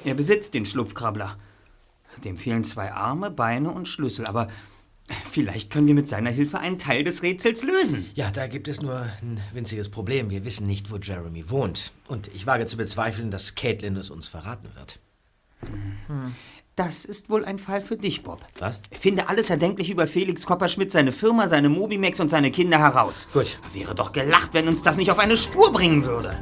[0.04, 1.36] Er besitzt den Schlupfkrabbler.
[2.24, 4.46] Dem fehlen zwei Arme, Beine und Schlüssel, aber
[5.30, 8.10] vielleicht können wir mit seiner Hilfe einen Teil des Rätsels lösen.
[8.14, 10.30] Ja, da gibt es nur ein winziges Problem.
[10.30, 11.92] Wir wissen nicht, wo Jeremy wohnt.
[12.08, 14.98] Und ich wage zu bezweifeln, dass Caitlin es uns verraten wird.
[16.76, 18.46] Das ist wohl ein Fall für dich, Bob.
[18.58, 18.80] Was?
[18.90, 23.28] Finde alles Erdenkliche über Felix Kopperschmidt, seine Firma, seine Mobimex und seine Kinder heraus.
[23.32, 23.58] Gut.
[23.74, 26.34] Wäre doch gelacht, wenn uns das nicht auf eine Spur bringen würde.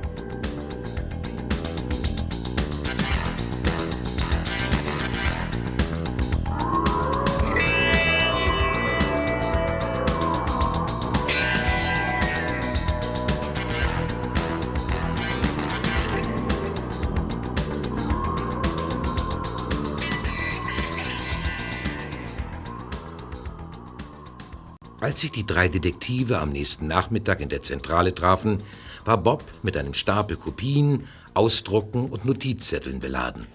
[25.19, 28.63] Als sich die drei Detektive am nächsten Nachmittag in der Zentrale trafen,
[29.05, 33.49] war Bob mit einem Stapel Kopien, Ausdrucken und Notizzetteln beladen.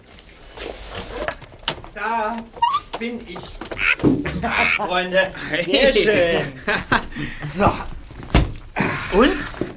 [1.94, 2.36] Da
[2.98, 3.38] bin ich.
[4.76, 5.32] Freunde,
[5.64, 6.52] sehr schön.
[7.42, 7.72] So.
[9.18, 9.73] Und?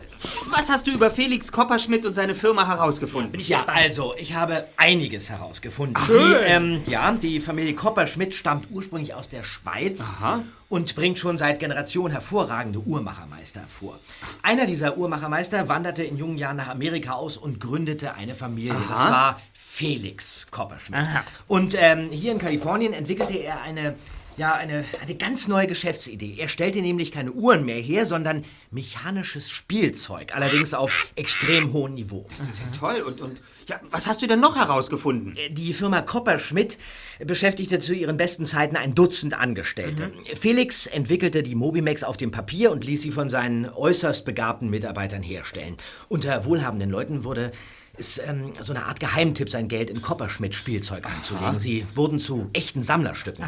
[0.57, 3.39] Was hast du über Felix Kopperschmidt und seine Firma herausgefunden?
[3.41, 5.95] Ja, also, ich habe einiges herausgefunden.
[6.07, 10.39] Die, ähm, ja, die Familie Kopperschmidt stammt ursprünglich aus der Schweiz Aha.
[10.67, 13.99] und bringt schon seit Generationen hervorragende Uhrmachermeister hervor.
[14.41, 18.73] Einer dieser Uhrmachermeister wanderte in jungen Jahren nach Amerika aus und gründete eine Familie.
[18.89, 21.07] Das war Felix Kopperschmidt.
[21.47, 23.93] Und ähm, hier in Kalifornien entwickelte er eine,
[24.37, 26.35] ja, eine, eine ganz neue Geschäftsidee.
[26.37, 30.35] Er stellte nämlich keine Uhren mehr her, sondern mechanisches Spielzeug.
[30.35, 32.27] Allerdings auf extrem hohem Niveau.
[32.37, 33.01] Das ist ja toll.
[33.01, 35.35] Und, und ja, was hast du denn noch herausgefunden?
[35.51, 36.77] Die Firma Kopperschmidt
[37.25, 40.11] beschäftigte zu ihren besten Zeiten ein Dutzend Angestellte.
[40.39, 45.23] Felix entwickelte die Mobimax auf dem Papier und ließ sie von seinen äußerst begabten Mitarbeitern
[45.23, 45.77] herstellen.
[46.09, 47.51] Unter wohlhabenden Leuten wurde
[47.97, 51.57] es ähm, so eine Art Geheimtipp, sein Geld in Kopperschmidt-Spielzeug anzulegen.
[51.57, 53.43] Sie wurden zu echten Sammlerstücken.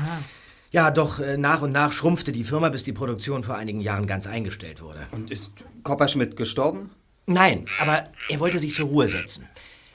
[0.72, 4.08] Ja, doch äh, nach und nach schrumpfte die Firma, bis die Produktion vor einigen Jahren
[4.08, 5.08] ganz eingestellt wurde.
[5.12, 5.52] Und ist
[5.84, 6.92] Kopperschmidt gestorben?
[7.26, 9.48] Nein, aber er wollte sich zur Ruhe setzen.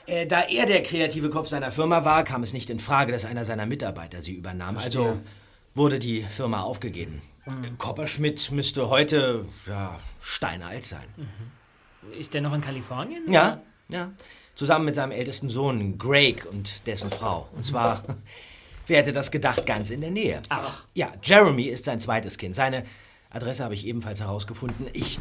[0.05, 3.25] Äh, da er der kreative Kopf seiner Firma war, kam es nicht in Frage, dass
[3.25, 4.77] einer seiner Mitarbeiter sie übernahm.
[4.77, 5.17] Also
[5.73, 7.21] wurde die Firma aufgegeben.
[7.77, 11.05] Kopperschmidt müsste heute ja, steinalt sein.
[12.17, 13.31] Ist der noch in Kalifornien?
[13.31, 14.11] Ja, ja.
[14.55, 17.49] Zusammen mit seinem ältesten Sohn Greg und dessen Frau.
[17.55, 18.03] Und zwar,
[18.87, 20.41] wer hätte das gedacht, ganz in der Nähe.
[20.49, 20.83] Ach.
[20.93, 22.55] Ja, Jeremy ist sein zweites Kind.
[22.55, 22.85] Seine
[23.29, 24.87] Adresse habe ich ebenfalls herausgefunden.
[24.93, 25.19] Ich,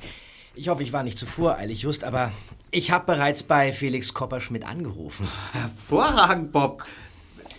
[0.54, 2.32] ich hoffe, ich war nicht zu voreilig, just, aber
[2.70, 5.28] ich habe bereits bei Felix Kopperschmidt angerufen.
[5.52, 6.84] Hervorragend, Bob.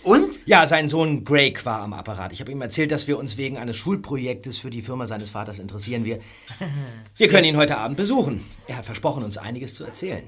[0.02, 0.38] Und?
[0.44, 2.34] Ja, sein Sohn Greg war am Apparat.
[2.34, 5.58] Ich habe ihm erzählt, dass wir uns wegen eines Schulprojektes für die Firma seines Vaters
[5.58, 6.04] interessieren.
[6.04, 6.20] Wir,
[7.16, 8.44] wir können ihn heute Abend besuchen.
[8.66, 10.24] Er hat versprochen, uns einiges zu erzählen.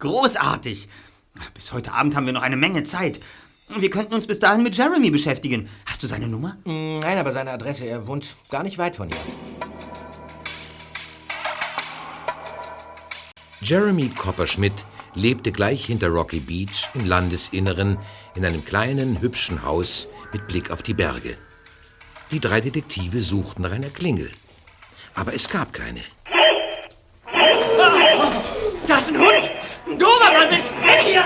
[0.00, 0.88] Großartig.
[1.54, 3.20] Bis heute Abend haben wir noch eine Menge Zeit.
[3.76, 5.68] Wir könnten uns bis dahin mit Jeremy beschäftigen.
[5.84, 6.56] Hast du seine Nummer?
[6.64, 9.18] Nein, aber seine Adresse, er wohnt gar nicht weit von hier.
[13.60, 14.72] Jeremy Copperschmidt
[15.14, 17.98] lebte gleich hinter Rocky Beach im Landesinneren
[18.34, 21.36] in einem kleinen, hübschen Haus mit Blick auf die Berge.
[22.30, 24.30] Die drei Detektive suchten nach einer Klingel.
[25.14, 26.00] Aber es gab keine.
[28.86, 29.50] Da ist ein Hund!
[29.86, 30.66] Ein Dobermann, Mensch!
[30.82, 31.24] Weg hier!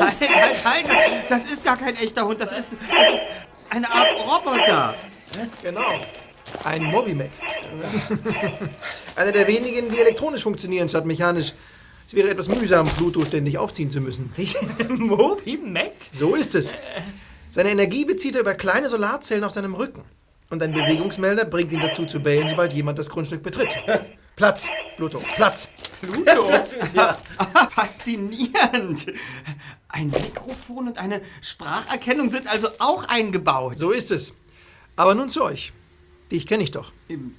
[0.00, 1.30] Halt, halt, halt!
[1.30, 2.40] Das, das ist gar kein echter Hund.
[2.40, 3.22] Das ist, das ist
[3.70, 4.94] eine Art Roboter.
[5.62, 6.00] Genau.
[6.64, 7.30] Ein Mobimac.
[9.16, 11.54] Einer der wenigen, die elektronisch funktionieren statt mechanisch.
[12.06, 14.30] Es wäre etwas mühsam, Pluto ständig aufziehen zu müssen.
[14.88, 15.92] Moby Mac?
[16.12, 16.74] So ist es.
[17.50, 20.02] Seine Energie bezieht er über kleine Solarzellen auf seinem Rücken.
[20.50, 23.70] Und ein Bewegungsmelder bringt ihn dazu zu bellen, sobald jemand das Grundstück betritt.
[24.36, 24.66] Platz,
[24.96, 25.68] Pluto, Platz.
[26.00, 26.44] Pluto?
[26.50, 27.18] Das ist ja
[27.70, 29.06] faszinierend.
[29.88, 33.78] Ein Mikrofon und eine Spracherkennung sind also auch eingebaut.
[33.78, 34.34] So ist es.
[34.96, 35.72] Aber nun zu euch.
[36.30, 36.92] Dich kenne ich doch.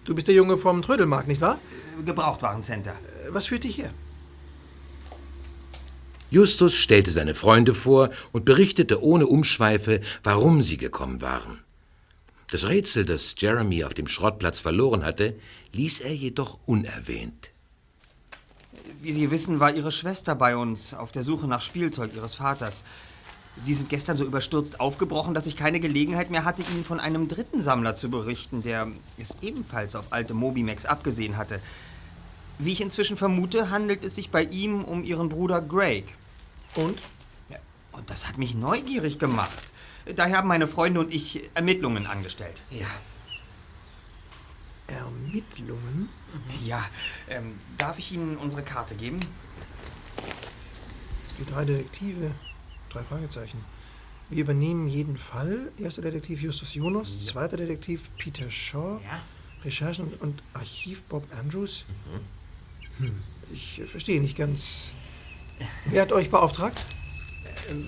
[0.04, 1.60] Du bist der Junge vom Trödelmarkt, nicht wahr?
[2.06, 2.92] Gebrauchtwarencenter.
[2.92, 3.92] Äh, Was führt dich her?
[6.30, 11.63] Justus stellte seine Freunde vor und berichtete ohne Umschweife, warum sie gekommen waren.
[12.54, 15.36] Das Rätsel, das Jeremy auf dem Schrottplatz verloren hatte,
[15.72, 17.50] ließ er jedoch unerwähnt.
[19.02, 22.84] Wie Sie wissen, war Ihre Schwester bei uns auf der Suche nach Spielzeug Ihres Vaters.
[23.56, 27.28] Sie sind gestern so überstürzt aufgebrochen, dass ich keine Gelegenheit mehr hatte, Ihnen von einem
[27.28, 28.88] dritten Sammler zu berichten, der
[29.18, 31.60] es ebenfalls auf alte Mobimax abgesehen hatte.
[32.60, 36.06] Wie ich inzwischen vermute, handelt es sich bei ihm um Ihren Bruder Greg.
[36.76, 37.02] Und?
[37.50, 37.58] Ja,
[37.94, 39.74] und das hat mich neugierig gemacht.
[40.16, 42.64] Daher haben meine Freunde und ich Ermittlungen angestellt.
[42.70, 42.88] Ja.
[44.88, 46.10] Ermittlungen?
[46.64, 46.84] Ja,
[47.30, 49.20] ähm, darf ich Ihnen unsere Karte geben?
[51.40, 52.32] Die drei Detektive.
[52.90, 53.64] Drei Fragezeichen.
[54.30, 55.72] Wir übernehmen jeden Fall.
[55.80, 59.22] Erster Detektiv Justus Jonas, zweiter Detektiv Peter Shaw, Ja.
[59.64, 61.86] Recherchen und, und Archiv Bob Andrews.
[62.98, 64.92] Hm, ich verstehe nicht ganz.
[65.86, 66.86] Wer hat euch beauftragt?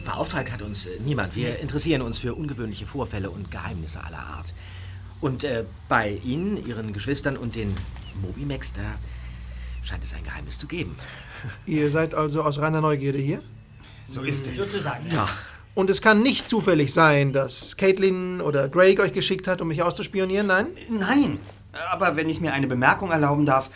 [0.05, 1.35] Beauftragt hat uns äh, niemand.
[1.35, 4.53] Wir interessieren uns für ungewöhnliche Vorfälle und Geheimnisse aller Art.
[5.21, 7.73] Und äh, bei Ihnen, Ihren Geschwistern und den
[8.21, 8.81] Mobimax, da
[9.83, 10.95] scheint es ein Geheimnis zu geben.
[11.65, 13.41] Ihr seid also aus reiner Neugierde hier?
[14.05, 14.57] So ist es.
[14.57, 15.09] Sozusagen.
[15.11, 15.27] Ja.
[15.73, 19.83] Und es kann nicht zufällig sein, dass Caitlin oder Greg euch geschickt hat, um mich
[19.83, 20.67] auszuspionieren, nein?
[20.89, 21.39] Nein,
[21.91, 23.69] aber wenn ich mir eine Bemerkung erlauben darf,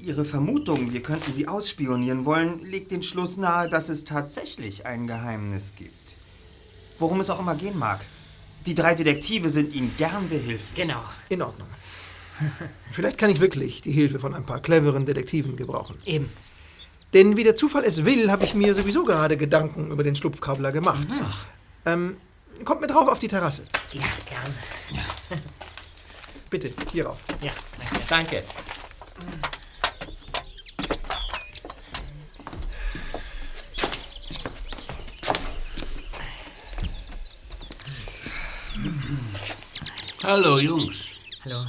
[0.00, 5.06] Ihre Vermutung, wir könnten Sie ausspionieren wollen, legt den Schluss nahe, dass es tatsächlich ein
[5.06, 6.16] Geheimnis gibt.
[6.98, 8.00] Worum es auch immer gehen mag.
[8.64, 10.74] Die drei Detektive sind Ihnen gern behilflich.
[10.74, 11.02] Genau.
[11.28, 11.68] In Ordnung.
[12.92, 15.98] Vielleicht kann ich wirklich die Hilfe von ein paar cleveren Detektiven gebrauchen.
[16.06, 16.30] Eben.
[17.12, 20.72] Denn wie der Zufall es will, habe ich mir sowieso gerade Gedanken über den Schlupfkabler
[20.72, 21.06] gemacht.
[21.84, 22.16] Ähm,
[22.64, 23.64] kommt mit drauf auf die Terrasse.
[23.92, 25.40] Ja, gern.
[26.50, 27.20] Bitte, hierauf.
[27.40, 27.52] Ja,
[28.08, 28.42] danke.
[29.16, 29.44] Danke.
[40.24, 41.20] Hallo, Jungs.
[41.44, 41.66] Hallo.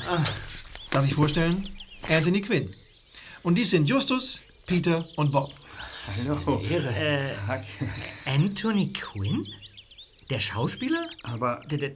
[0.91, 1.69] Darf ich vorstellen?
[2.07, 2.73] Anthony Quinn.
[3.43, 5.53] Und dies sind Justus, Peter und Bob.
[6.17, 6.61] Hallo.
[8.25, 9.45] Anthony Quinn?
[10.29, 11.05] Der Schauspieler?
[11.23, 11.91] Aber Der, der,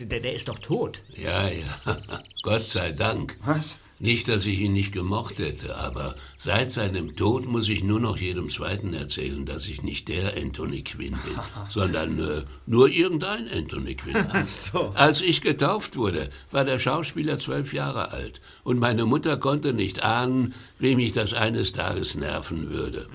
[0.00, 1.02] der, der ist doch tot.
[1.16, 1.64] Ja, ja.
[2.42, 3.38] Gott sei Dank.
[3.44, 3.78] was?
[4.02, 8.16] Nicht, dass ich ihn nicht gemocht hätte, aber seit seinem Tod muss ich nur noch
[8.16, 11.38] jedem Zweiten erzählen, dass ich nicht der Anthony Quinn bin,
[11.70, 14.26] sondern äh, nur irgendein Anthony Quinn.
[14.46, 14.90] so.
[14.96, 20.02] Als ich getauft wurde, war der Schauspieler zwölf Jahre alt und meine Mutter konnte nicht
[20.02, 23.08] ahnen, wem ich das eines Tages nerven würde.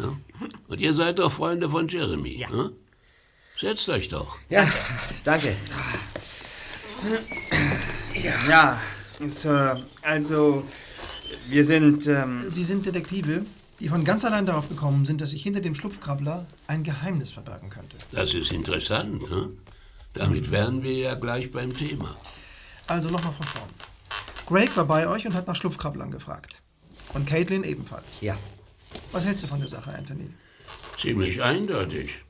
[0.00, 0.16] Ja?
[0.68, 2.38] Und ihr seid doch Freunde von Jeremy.
[2.38, 2.48] Ja.
[2.48, 2.72] ne?
[3.58, 4.38] Setzt euch doch.
[4.48, 4.66] Ja,
[5.22, 5.54] danke.
[8.48, 8.80] Ja,
[9.26, 10.64] Sir, also,
[11.48, 13.44] wir sind, ähm, Sie sind Detektive,
[13.78, 17.70] die von ganz allein darauf gekommen sind, dass sich hinter dem Schlupfkrabbler ein Geheimnis verbergen
[17.70, 17.96] könnte.
[18.12, 19.28] Das ist interessant.
[19.30, 19.56] Ne?
[20.14, 22.16] Damit wären wir ja gleich beim Thema.
[22.86, 23.70] Also nochmal von vorn.
[24.46, 26.62] Greg war bei euch und hat nach Schlupfkrabblern gefragt.
[27.14, 28.20] Und Caitlin ebenfalls.
[28.20, 28.36] Ja.
[29.12, 30.30] Was hältst du von der Sache, Anthony?
[30.98, 32.20] Ziemlich eindeutig.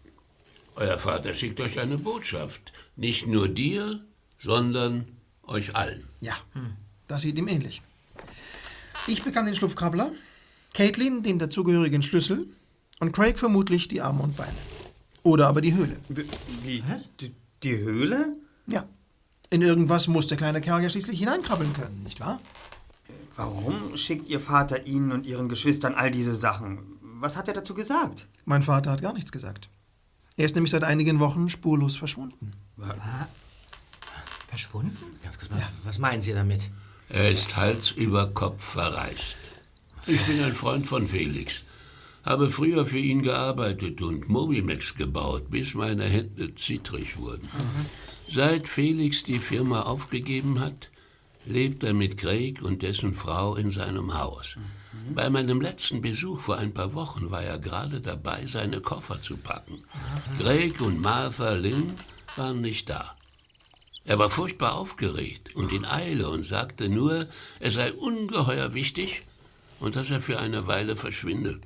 [0.77, 2.73] Euer Vater schickt euch eine Botschaft.
[2.97, 4.01] Nicht nur dir,
[4.39, 5.07] sondern
[5.45, 6.09] euch allen.
[6.21, 6.37] Ja,
[7.11, 7.83] das sieht ihm ähnlich.
[9.07, 10.13] Ich bekam den Schlupfkrabbler,
[10.75, 12.47] Caitlin den dazugehörigen Schlüssel
[13.01, 14.55] und Craig vermutlich die Arme und Beine.
[15.23, 15.97] Oder aber die Höhle.
[16.09, 16.83] die,
[17.21, 18.33] die, die Höhle?
[18.67, 18.85] Ja.
[19.51, 22.41] In irgendwas muss der kleine Kerl ja schließlich hineinkrabbeln können, nicht wahr?
[23.35, 26.79] Warum schickt Ihr Vater Ihnen und Ihren Geschwistern all diese Sachen?
[27.01, 28.27] Was hat er dazu gesagt?
[28.45, 29.69] Mein Vater hat gar nichts gesagt.
[30.37, 32.53] Er ist nämlich seit einigen Wochen spurlos verschwunden.
[34.49, 34.97] Verschwunden?
[35.23, 36.71] Ganz kurz mal, was meinen Sie damit?
[37.13, 39.37] Er ist Hals über Kopf verreist.
[40.07, 41.65] Ich bin ein Freund von Felix.
[42.25, 47.49] Habe früher für ihn gearbeitet und Mobimex gebaut, bis meine Hände zittrig wurden.
[48.25, 50.89] Seit Felix die Firma aufgegeben hat,
[51.47, 54.57] lebt er mit Craig und dessen Frau in seinem Haus.
[55.13, 59.37] Bei meinem letzten Besuch vor ein paar Wochen war er gerade dabei, seine Koffer zu
[59.37, 59.83] packen.
[60.39, 61.93] Craig und Martha Lynn
[62.37, 63.17] waren nicht da.
[64.11, 67.29] Er war furchtbar aufgeregt und in Eile und sagte nur,
[67.61, 69.23] es sei ungeheuer wichtig
[69.79, 71.61] und dass er für eine Weile verschwinde.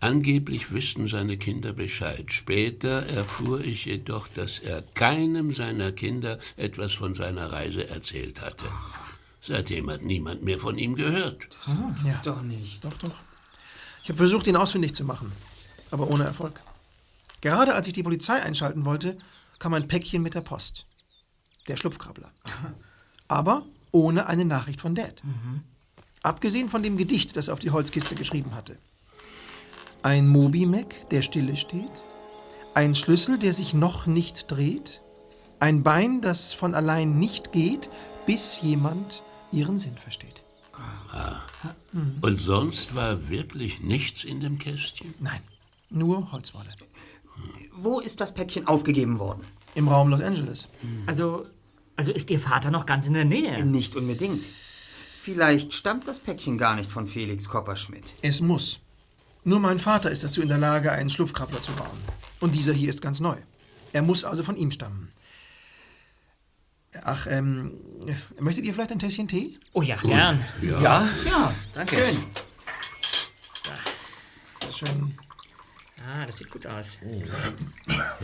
[0.00, 2.32] Angeblich wüssten seine Kinder Bescheid.
[2.32, 8.64] Später erfuhr ich jedoch, dass er keinem seiner Kinder etwas von seiner Reise erzählt hatte.
[9.42, 11.48] Seitdem hat niemand mehr von ihm gehört.
[12.08, 12.82] Ist doch nicht.
[12.82, 13.14] Doch, doch.
[14.02, 15.32] Ich habe versucht, ihn ausfindig zu machen,
[15.90, 16.62] aber ohne Erfolg.
[17.42, 19.18] Gerade als ich die Polizei einschalten wollte,
[19.58, 20.86] kam ein Päckchen mit der Post.
[21.68, 22.30] Der Schlupfkrabbler.
[23.28, 25.22] Aber ohne eine Nachricht von Dad.
[26.22, 28.76] Abgesehen von dem Gedicht, das er auf die Holzkiste geschrieben hatte.
[30.02, 31.90] Ein Mobimac, der stille steht.
[32.74, 35.00] Ein Schlüssel, der sich noch nicht dreht.
[35.58, 37.90] Ein Bein, das von allein nicht geht,
[38.26, 40.42] bis jemand ihren Sinn versteht.
[42.20, 45.14] Und sonst war wirklich nichts in dem Kästchen?
[45.20, 45.40] Nein,
[45.90, 46.68] nur Holzwolle.
[47.72, 49.42] Wo ist das Päckchen aufgegeben worden?
[49.74, 50.68] Im Raum Los Angeles.
[51.06, 51.46] Also,
[51.96, 53.64] also ist Ihr Vater noch ganz in der Nähe?
[53.64, 54.44] Nicht unbedingt.
[55.20, 58.14] Vielleicht stammt das Päckchen gar nicht von Felix Kopperschmidt.
[58.22, 58.78] Es muss.
[59.44, 61.98] Nur mein Vater ist dazu in der Lage, einen Schlupfkrabbler zu bauen.
[62.40, 63.36] Und dieser hier ist ganz neu.
[63.92, 65.12] Er muss also von ihm stammen.
[67.04, 67.74] Ach, ähm,
[68.38, 69.58] möchtet ihr vielleicht ein Tässchen Tee?
[69.72, 70.44] Oh ja, gern.
[70.62, 71.08] Ja?
[71.24, 71.96] Ja, danke.
[71.96, 72.16] Schön.
[74.72, 75.14] Schön.
[76.04, 76.98] Ah, das sieht gut aus.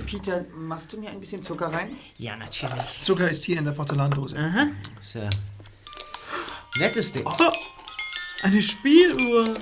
[0.06, 1.96] Peter, machst du mir ein bisschen Zucker rein?
[2.18, 3.00] Ja, natürlich.
[3.02, 4.36] Zucker ist hier in der Porzellandose.
[4.96, 5.30] Das ist ja
[6.78, 7.26] nettes Ding.
[8.42, 9.54] Eine Spieluhr.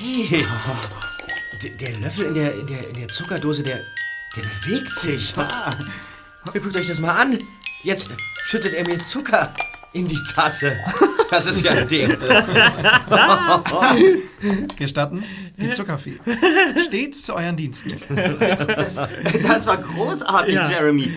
[0.00, 0.46] Hey,
[1.62, 3.80] der, der Löffel in der, in, der, in der Zuckerdose, der,
[4.36, 5.36] der bewegt sich.
[5.36, 5.70] Ah.
[6.44, 7.38] Guckt euch das mal an.
[7.82, 9.52] Jetzt schüttet er mir Zucker
[9.92, 10.78] in die Tasse.
[11.30, 12.08] Das ist ja ein Ding.
[14.76, 15.24] Gestatten,
[15.56, 16.18] die Zuckerfee.
[16.86, 17.96] Stets zu euren Diensten.
[18.08, 19.00] Das,
[19.42, 21.12] das war großartig, Jeremy.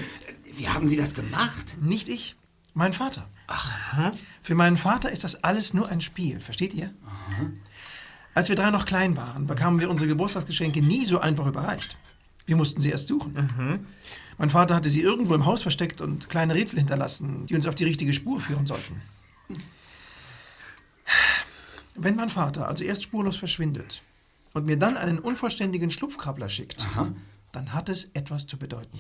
[0.58, 1.78] Wie haben Sie das gemacht?
[1.82, 2.36] Nicht ich,
[2.74, 3.28] mein Vater.
[3.48, 4.12] Ach.
[4.42, 6.92] Für meinen Vater ist das alles nur ein Spiel, versteht ihr?
[8.34, 11.98] Als wir drei noch klein waren, bekamen wir unsere Geburtstagsgeschenke nie so einfach überreicht.
[12.46, 13.88] Wir mussten sie erst suchen.
[14.38, 17.76] Mein Vater hatte sie irgendwo im Haus versteckt und kleine Rätsel hinterlassen, die uns auf
[17.76, 19.02] die richtige Spur führen sollten.
[21.96, 24.02] Wenn mein Vater also erst spurlos verschwindet
[24.54, 26.86] und mir dann einen unvollständigen Schlupfkrabbler schickt,
[27.52, 28.98] dann hat es etwas zu bedeuten.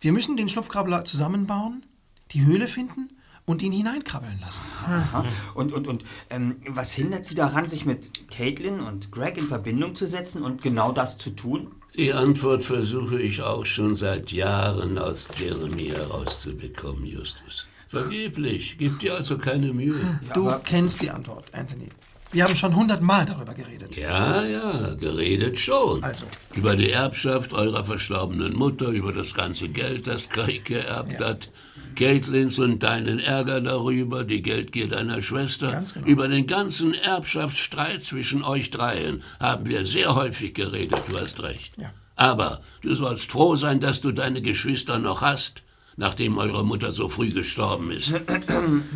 [0.00, 1.86] Wir müssen den Schlupfkrabbler zusammenbauen,
[2.32, 3.10] die Höhle finden
[3.46, 4.62] und ihn hineinkrabbeln lassen.
[4.86, 5.24] Aha.
[5.54, 9.94] Und, und, und ähm, was hindert Sie daran, sich mit Caitlin und Greg in Verbindung
[9.94, 11.72] zu setzen und genau das zu tun?
[11.96, 17.66] Die Antwort versuche ich auch schon seit Jahren aus Jeremy herauszubekommen, Justus.
[18.02, 18.76] Vergeblich.
[18.78, 20.20] Gib dir also keine Mühe.
[20.34, 21.88] Du kennst die Antwort, Anthony.
[22.32, 23.96] Wir haben schon hundertmal darüber geredet.
[23.96, 26.02] Ja, ja, geredet schon.
[26.02, 26.26] Also.
[26.54, 31.48] Über die Erbschaft eurer verstorbenen Mutter, über das ganze Geld, das Craig geerbt hat.
[31.94, 35.70] Caitlins und deinen Ärger darüber, die Geldgier deiner Schwester.
[35.70, 36.06] Ganz genau.
[36.08, 41.72] Über den ganzen Erbschaftsstreit zwischen euch dreien haben wir sehr häufig geredet, du hast recht.
[41.78, 41.92] Ja.
[42.16, 45.62] Aber du sollst froh sein, dass du deine Geschwister noch hast,
[45.96, 48.12] nachdem eure Mutter so früh gestorben ist.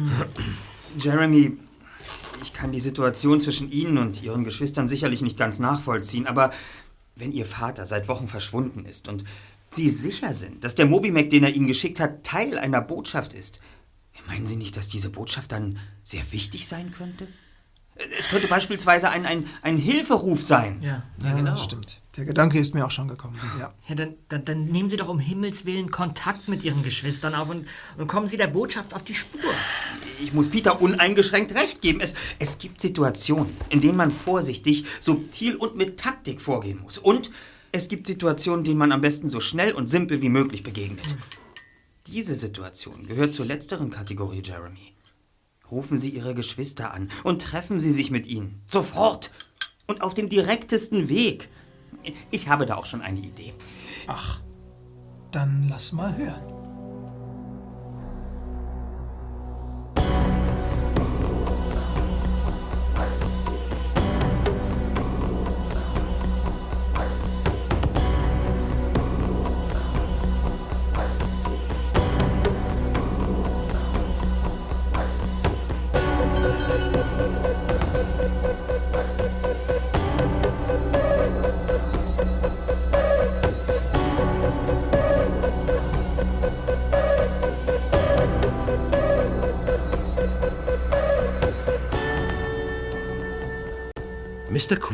[0.99, 1.57] Jeremy,
[2.43, 6.51] ich kann die Situation zwischen Ihnen und Ihren Geschwistern sicherlich nicht ganz nachvollziehen, aber
[7.17, 9.25] wenn Ihr Vater seit Wochen verschwunden ist und
[9.71, 13.61] Sie sicher sind, dass der Mobimac, den er Ihnen geschickt hat, Teil einer Botschaft ist,
[14.27, 17.27] meinen Sie nicht, dass diese Botschaft dann sehr wichtig sein könnte?
[18.19, 20.81] Es könnte beispielsweise ein, ein, ein Hilferuf sein.
[20.83, 21.03] Ja.
[21.23, 21.57] Ja, genau.
[21.57, 21.99] stimmt.
[22.17, 23.39] Der Gedanke ist mir auch schon gekommen.
[23.59, 23.73] Ja.
[23.89, 27.49] Ja, dann, dann, dann nehmen Sie doch um Himmels Willen Kontakt mit Ihren Geschwistern auf
[27.49, 29.41] und, und kommen Sie der Botschaft auf die Spur.
[30.21, 32.01] Ich muss Peter uneingeschränkt recht geben.
[32.01, 36.99] Es, es gibt Situationen, in denen man vorsichtig, subtil und mit Taktik vorgehen muss.
[36.99, 37.31] Und
[37.71, 41.17] es gibt Situationen, denen man am besten so schnell und simpel wie möglich begegnet.
[42.07, 44.93] Diese Situation gehört zur letzteren Kategorie, Jeremy.
[45.71, 48.63] Rufen Sie Ihre Geschwister an und treffen Sie sich mit ihnen.
[48.67, 49.33] Sofort.
[49.87, 51.49] Und auf dem direktesten Weg.
[52.31, 53.55] Ich habe da auch schon eine Idee.
[54.07, 54.41] Ach,
[55.33, 56.58] dann lass mal hören.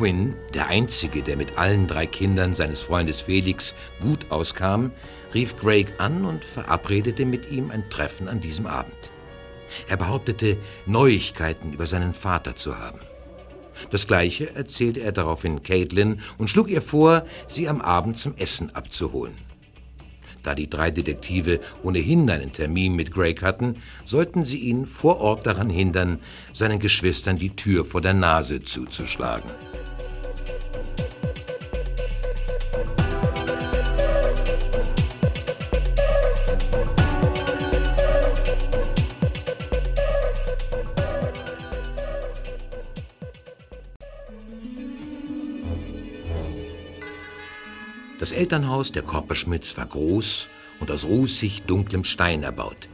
[0.05, 4.91] Quinn, der Einzige, der mit allen drei Kindern seines Freundes Felix gut auskam,
[5.33, 8.93] rief Craig an und verabredete mit ihm ein Treffen an diesem Abend.
[9.89, 12.99] Er behauptete, Neuigkeiten über seinen Vater zu haben.
[13.89, 18.77] Das Gleiche erzählte er daraufhin Caitlin und schlug ihr vor, sie am Abend zum Essen
[18.77, 19.39] abzuholen.
[20.43, 25.47] Da die drei Detektive ohnehin einen Termin mit Greg hatten, sollten sie ihn vor Ort
[25.47, 26.19] daran hindern,
[26.53, 29.51] seinen Geschwistern die Tür vor der Nase zuzuschlagen.
[48.35, 50.49] Elternhaus der Korperschmidts war groß
[50.81, 52.89] und aus rußig dunklem Stein erbaut.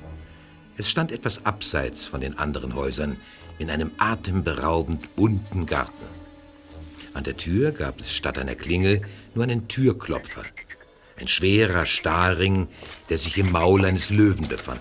[0.76, 3.16] Es stand etwas abseits von den anderen Häusern
[3.59, 6.07] in einem atemberaubend bunten Garten.
[7.12, 9.03] An der Tür gab es statt einer Klingel
[9.34, 10.45] nur einen Türklopfer.
[11.18, 12.68] Ein schwerer Stahlring,
[13.11, 14.80] der sich im Maul eines Löwen befand.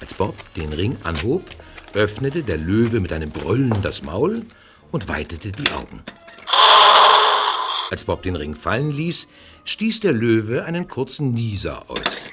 [0.00, 1.44] Als Bob den Ring anhob,
[1.92, 4.44] öffnete der Löwe mit einem Brüllen das Maul
[4.90, 6.02] und weitete die Augen.
[7.90, 9.26] Als Bob den Ring fallen ließ,
[9.64, 12.30] stieß der Löwe einen kurzen Nieser aus.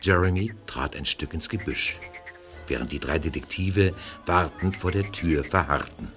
[0.00, 1.98] Jeremy trat ein Stück ins Gebüsch,
[2.68, 3.92] während die drei Detektive
[4.26, 6.12] wartend vor der Tür verharrten.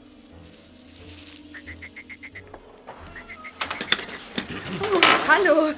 [4.80, 5.74] Oh, hallo.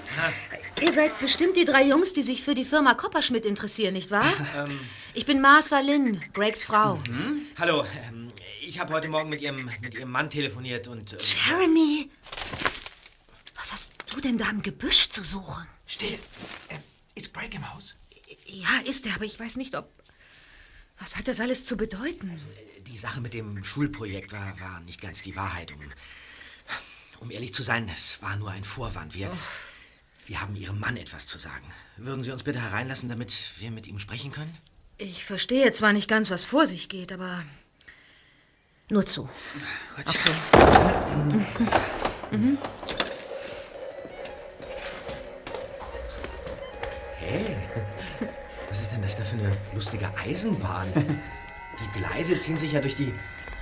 [0.82, 4.26] Ihr seid bestimmt die drei Jungs, die sich für die Firma Kopperschmidt interessieren, nicht wahr?
[5.14, 7.00] Ich bin Martha Lynn, Gregs Frau.
[7.58, 8.25] Hallo, ähm,
[8.66, 11.13] ich habe heute Morgen mit ihrem, mit ihrem Mann telefoniert und...
[11.13, 12.09] ähm, Jeremy,
[13.55, 15.66] was hast du denn da im Gebüsch zu suchen?
[15.86, 16.20] Still.
[16.70, 16.80] Äh,
[17.16, 17.95] ist Greg im Haus?
[18.45, 19.89] Ja, ist er, aber ich weiß nicht, ob...
[20.99, 22.41] Was hat das alles zu bedeuten?
[22.88, 25.72] Die Sache mit dem Schulprojekt war, war nicht ganz die Wahrheit.
[25.72, 25.91] Um,
[27.20, 29.13] um ehrlich zu sein, es war nur ein Vorwand.
[29.13, 29.32] Wir,
[30.26, 31.66] wir haben Ihrem Mann etwas zu sagen.
[31.97, 34.57] Würden Sie uns bitte hereinlassen, damit wir mit ihm sprechen können?
[34.97, 37.43] Ich verstehe zwar nicht ganz, was vor sich geht, aber...
[38.90, 39.24] Nur zu.
[39.24, 40.06] Gut.
[40.08, 40.32] Okay.
[42.32, 42.40] Mhm.
[42.40, 42.58] mhm.
[48.70, 50.92] Was ist denn das da für eine lustige Eisenbahn?
[50.94, 53.14] Die Gleise ziehen sich ja durch die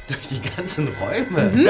[0.08, 1.52] durch die ganzen Räume.
[1.54, 1.70] Mhm.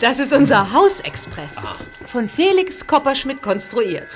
[0.00, 1.58] Das ist unser Hausexpress.
[1.58, 1.76] Ah.
[2.04, 4.08] Von Felix Kopperschmidt konstruiert.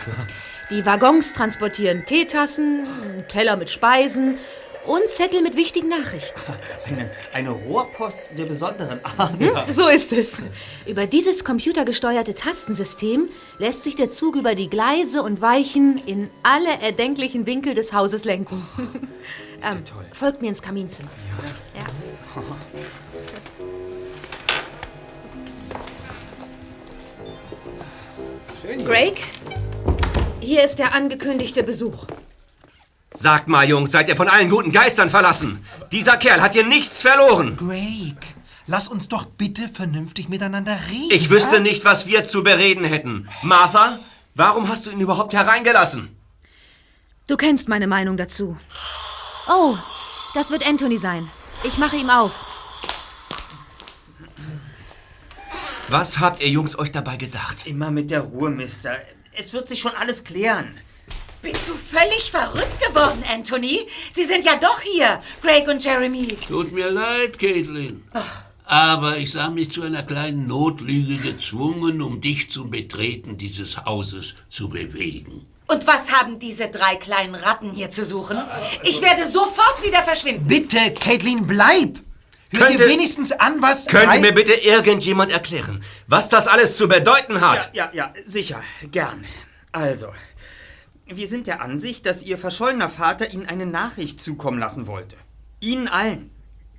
[0.70, 2.86] Die Waggons transportieren Teetassen,
[3.28, 4.38] Teller mit Speisen,
[4.86, 6.40] und Zettel mit wichtigen Nachrichten.
[6.86, 9.32] Eine, eine Rohrpost der besonderen Art.
[9.38, 9.72] Hm?
[9.72, 10.38] So ist es.
[10.86, 16.68] Über dieses computergesteuerte Tastensystem lässt sich der Zug über die Gleise und Weichen in alle
[16.82, 18.62] erdenklichen Winkel des Hauses lenken.
[19.62, 19.82] ähm,
[20.12, 21.10] folgt mir ins Kaminzimmer.
[21.74, 21.86] Ja.
[28.84, 29.22] Greg,
[30.40, 32.06] hier ist der angekündigte Besuch.
[33.16, 35.64] Sagt mal, Jungs, seid ihr von allen guten Geistern verlassen?
[35.92, 37.56] Dieser Kerl hat hier nichts verloren.
[37.56, 38.16] Greg,
[38.66, 41.10] lass uns doch bitte vernünftig miteinander reden.
[41.12, 43.28] Ich wüsste nicht, was wir zu bereden hätten.
[43.42, 44.00] Martha,
[44.34, 46.16] warum hast du ihn überhaupt hereingelassen?
[47.28, 48.58] Du kennst meine Meinung dazu.
[49.48, 49.78] Oh,
[50.34, 51.30] das wird Anthony sein.
[51.62, 52.32] Ich mache ihm auf.
[55.88, 57.64] Was habt ihr Jungs euch dabei gedacht?
[57.64, 58.96] Immer mit der Ruhe, Mister.
[59.32, 60.80] Es wird sich schon alles klären.
[61.44, 63.86] Bist du völlig verrückt geworden, Anthony?
[64.10, 66.26] Sie sind ja doch hier, Greg und Jeremy.
[66.48, 68.02] Tut mir leid, Caitlin.
[68.64, 74.36] Aber ich sah mich zu einer kleinen Notlüge gezwungen, um dich zum Betreten dieses Hauses
[74.48, 75.46] zu bewegen.
[75.66, 78.38] Und was haben diese drei kleinen Ratten hier zu suchen?
[78.82, 80.48] Ich werde sofort wieder verschwinden.
[80.48, 81.98] Bitte, Caitlin, bleib!
[82.52, 83.84] Hör dir Könnte- wenigstens an, was...
[83.84, 87.70] Könnte mir bitte irgendjemand erklären, was das alles zu bedeuten hat?
[87.74, 89.26] Ja, ja, ja, sicher, gern.
[89.72, 90.06] Also,
[91.06, 95.16] wir sind der Ansicht, dass Ihr verschollener Vater Ihnen eine Nachricht zukommen lassen wollte.
[95.60, 96.30] Ihnen allen.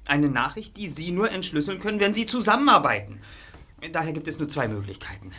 [0.06, 3.20] Eine Nachricht, die Sie nur entschlüsseln können, wenn Sie zusammenarbeiten.
[3.92, 5.32] Daher gibt es nur zwei Möglichkeiten.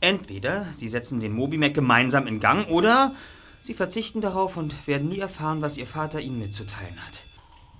[0.00, 3.14] Entweder Sie setzen den Mobimac gemeinsam in Gang oder
[3.60, 7.26] Sie verzichten darauf und werden nie erfahren, was Ihr Vater Ihnen mitzuteilen hat.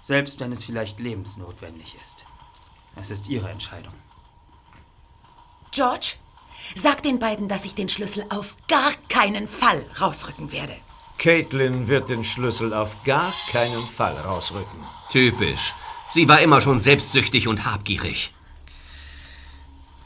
[0.01, 2.25] Selbst wenn es vielleicht lebensnotwendig ist.
[2.97, 3.93] Es ist Ihre Entscheidung.
[5.73, 6.15] George,
[6.75, 10.75] sag den beiden, dass ich den Schlüssel auf gar keinen Fall rausrücken werde.
[11.19, 14.81] Caitlin wird den Schlüssel auf gar keinen Fall rausrücken.
[15.11, 15.75] Typisch.
[16.11, 18.33] Sie war immer schon selbstsüchtig und habgierig.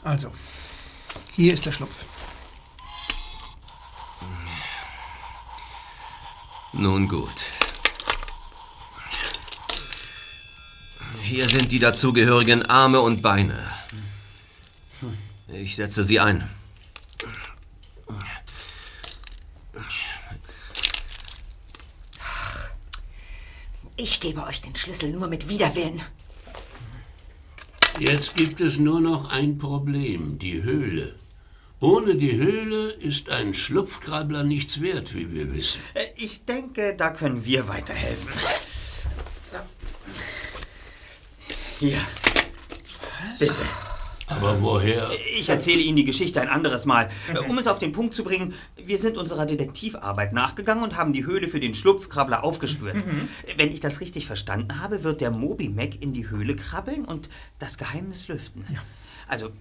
[0.03, 0.31] Also,
[1.33, 2.05] hier ist der Schlupf.
[6.71, 7.45] Nun gut.
[11.21, 13.78] Hier sind die dazugehörigen Arme und Beine.
[15.51, 16.47] Ich setze sie ein.
[23.95, 26.01] Ich gebe euch den Schlüssel nur mit Widerwillen.
[27.99, 31.15] Jetzt gibt es nur noch ein Problem, die Höhle.
[31.81, 35.81] Ohne die Höhle ist ein Schlupfkrabbler nichts wert, wie wir wissen.
[35.93, 38.31] Äh, Ich denke, da können wir weiterhelfen.
[39.43, 39.57] So.
[41.79, 41.99] Hier.
[43.37, 43.65] Bitte.
[44.29, 45.07] Aber woher?
[45.37, 47.09] Ich erzähle Ihnen die Geschichte ein anderes Mal.
[47.33, 48.53] Äh, Um es auf den Punkt zu bringen,
[48.83, 52.95] wir sind unserer Detektivarbeit nachgegangen und haben die Höhle für den Schlupfkrabbler aufgespürt.
[53.57, 57.29] Wenn ich das richtig verstanden habe, wird der Moby Mac in die Höhle krabbeln und
[57.57, 58.63] das Geheimnis lüften.
[59.27, 59.51] Also, äh,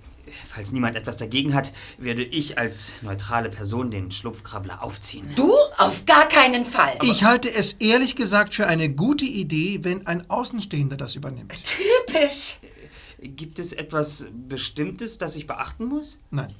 [0.49, 5.29] falls niemand etwas dagegen hat, werde ich als neutrale Person den Schlupfkrabbler aufziehen.
[5.37, 5.53] Du?
[5.77, 6.97] Auf gar keinen Fall.
[7.03, 11.53] Ich halte es ehrlich gesagt für eine gute Idee, wenn ein Außenstehender das übernimmt.
[12.07, 12.59] Typisch.
[13.21, 16.19] Gibt es etwas Bestimmtes, das ich beachten muss?
[16.31, 16.55] Nein.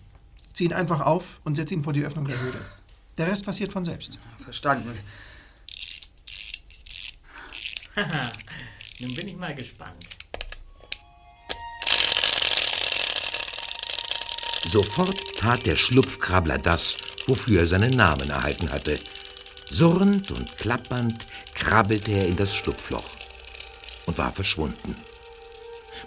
[0.53, 2.61] Zieh ihn einfach auf und setz ihn vor die Öffnung der Höhle.
[3.17, 4.19] Der Rest passiert von selbst.
[4.39, 4.99] Verstanden.
[9.01, 10.05] Nun bin ich mal gespannt.
[14.65, 16.97] Sofort tat der Schlupfkrabbler das,
[17.27, 18.99] wofür er seinen Namen erhalten hatte.
[19.71, 23.05] Surrend und klappernd krabbelte er in das Schlupfloch
[24.07, 24.97] und war verschwunden.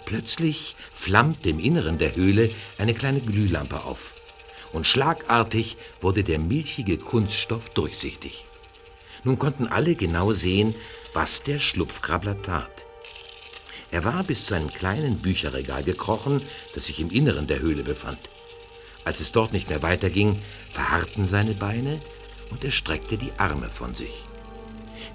[0.04, 4.14] Plötzlich flammte im Inneren der Höhle eine kleine Glühlampe auf
[4.72, 8.44] und schlagartig wurde der milchige Kunststoff durchsichtig.
[9.24, 10.74] Nun konnten alle genau sehen,
[11.12, 12.86] was der Schlupfkrabbler tat.
[13.90, 16.42] Er war bis zu einem kleinen Bücherregal gekrochen,
[16.74, 18.18] das sich im Inneren der Höhle befand.
[19.04, 20.38] Als es dort nicht mehr weiterging,
[20.70, 22.00] verharrten seine Beine
[22.50, 24.24] und er streckte die Arme von sich.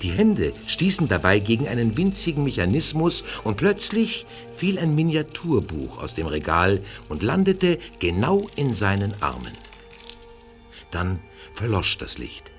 [0.01, 4.25] Die Hände stießen dabei gegen einen winzigen Mechanismus und plötzlich
[4.55, 9.53] fiel ein Miniaturbuch aus dem Regal und landete genau in seinen Armen.
[10.91, 11.19] Dann
[11.53, 12.51] verlosch das Licht.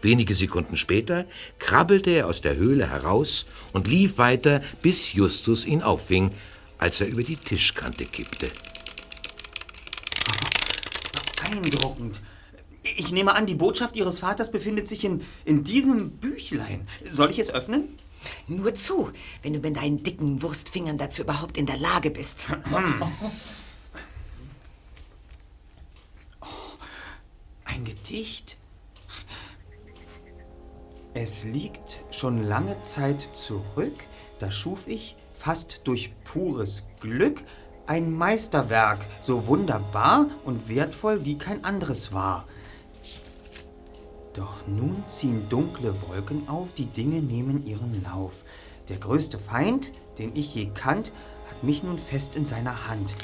[0.00, 1.24] Wenige Sekunden später
[1.58, 6.30] krabbelte er aus der Höhle heraus und lief weiter, bis Justus ihn auffing,
[6.78, 8.48] als er über die Tischkante kippte.
[11.40, 12.20] Beeindruckend.
[12.84, 16.86] Ich nehme an, die Botschaft Ihres Vaters befindet sich in, in diesem Büchlein.
[17.02, 17.98] Soll ich es öffnen?
[18.46, 19.10] Nur zu,
[19.42, 22.48] wenn du mit deinen dicken Wurstfingern dazu überhaupt in der Lage bist.
[27.64, 28.58] Ein Gedicht?
[31.14, 34.04] Es liegt schon lange Zeit zurück,
[34.40, 37.42] da schuf ich, fast durch pures Glück,
[37.86, 42.46] ein Meisterwerk, so wunderbar und wertvoll wie kein anderes war.
[44.34, 48.44] Doch nun ziehen dunkle Wolken auf, die Dinge nehmen ihren Lauf.
[48.88, 51.12] Der größte Feind, den ich je kannt,
[51.48, 53.14] hat mich nun fest in seiner Hand.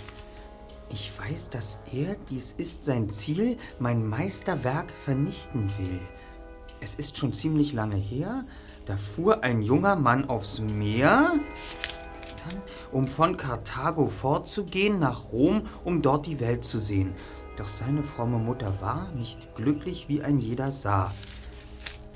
[0.93, 6.01] Ich weiß, dass er, dies ist sein Ziel, mein Meisterwerk vernichten will.
[6.81, 8.45] Es ist schon ziemlich lange her,
[8.87, 11.35] da fuhr ein junger Mann aufs Meer,
[12.93, 17.15] um von Karthago fortzugehen nach Rom, um dort die Welt zu sehen.
[17.61, 21.13] Doch seine fromme Mutter war nicht glücklich, wie ein jeder sah.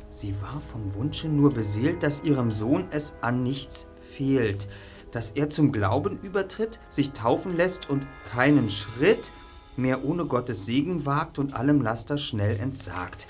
[0.09, 4.69] Sie war vom Wunsche nur beseelt, dass ihrem Sohn es an nichts fehlt,
[5.11, 9.33] dass er zum Glauben übertritt, sich taufen lässt und keinen Schritt
[9.77, 13.27] mehr ohne Gottes Segen wagt und allem Laster schnell entsagt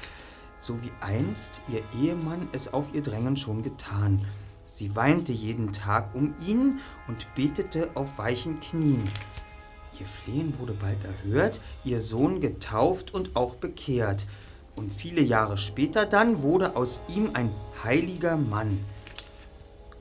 [0.65, 4.25] so wie einst ihr Ehemann es auf ihr Drängen schon getan.
[4.65, 9.03] Sie weinte jeden Tag um ihn und betete auf weichen Knien.
[10.01, 14.26] Ihr Flehen wurde bald erhört, ihr Sohn getauft und auch bekehrt.
[14.76, 17.51] Und viele Jahre später dann wurde aus ihm ein
[17.82, 18.80] heiliger Mann.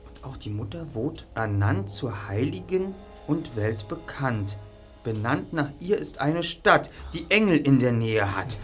[0.06, 2.94] Und auch die Mutter wurde ernannt zur Heiligen
[3.26, 4.58] und weltbekannt.
[5.04, 8.56] Benannt nach ihr ist eine Stadt, die Engel in der Nähe hat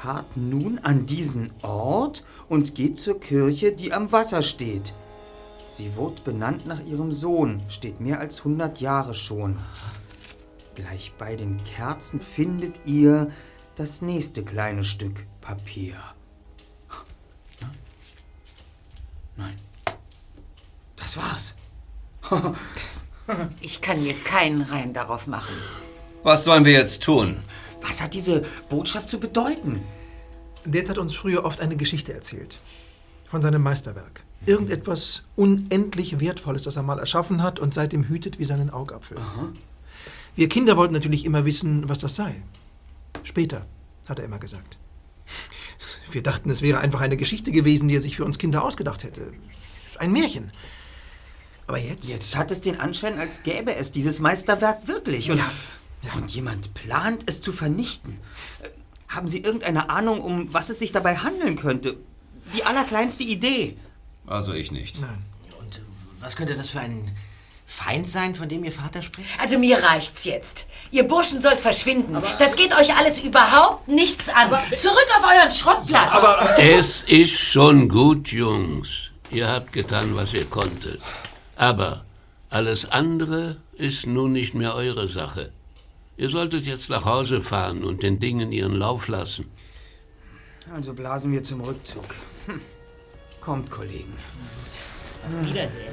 [0.00, 4.94] fahrt nun an diesen Ort und geht zur Kirche, die am Wasser steht.
[5.70, 9.56] Sie wurde benannt nach ihrem Sohn, steht mehr als 100 Jahre schon.
[10.74, 13.30] Gleich bei den Kerzen findet ihr
[13.76, 15.94] das nächste kleine Stück Papier.
[19.36, 19.58] Nein,
[20.96, 21.54] das war's.
[23.60, 25.54] ich kann mir keinen Reim darauf machen.
[26.24, 27.36] Was sollen wir jetzt tun?
[27.80, 29.82] Was hat diese Botschaft zu bedeuten?
[30.64, 32.60] Dad hat uns früher oft eine Geschichte erzählt.
[33.30, 34.24] Von seinem Meisterwerk.
[34.46, 39.18] Irgendetwas unendlich Wertvolles, das er mal erschaffen hat und seitdem hütet wie seinen Augapfel.
[39.18, 39.52] Aha.
[40.34, 42.42] Wir Kinder wollten natürlich immer wissen, was das sei.
[43.22, 43.66] Später,
[44.08, 44.78] hat er immer gesagt.
[46.10, 49.04] Wir dachten, es wäre einfach eine Geschichte gewesen, die er sich für uns Kinder ausgedacht
[49.04, 49.32] hätte.
[49.98, 50.52] Ein Märchen.
[51.66, 52.10] Aber jetzt.
[52.10, 55.30] Jetzt hat es den Anschein, als gäbe es dieses Meisterwerk wirklich.
[55.30, 55.50] Und ja.
[56.02, 56.14] Ja.
[56.14, 58.18] Und jemand plant, es zu vernichten.
[59.08, 61.96] Haben Sie irgendeine Ahnung, um was es sich dabei handeln könnte?
[62.54, 63.76] Die allerkleinste Idee.
[64.30, 65.00] Also ich nicht.
[65.00, 65.24] Nein.
[65.58, 65.82] Und
[66.20, 67.10] was könnte das für ein
[67.66, 69.28] Feind sein, von dem Ihr Vater spricht?
[69.40, 70.66] Also mir reicht's jetzt.
[70.92, 72.14] Ihr Burschen sollt verschwinden.
[72.14, 74.50] Aber das geht euch alles überhaupt nichts an.
[74.78, 76.12] Zurück auf euren Schrottplatz.
[76.12, 79.10] Aber es ist schon gut, Jungs.
[79.32, 81.00] Ihr habt getan, was ihr konntet.
[81.56, 82.04] Aber
[82.50, 85.50] alles andere ist nun nicht mehr eure Sache.
[86.16, 89.50] Ihr solltet jetzt nach Hause fahren und den Dingen ihren Lauf lassen.
[90.72, 92.14] Also blasen wir zum Rückzug.
[92.46, 92.60] Hm.
[93.50, 94.16] Kommt, Kollegen.
[95.42, 95.92] Wiedersehen.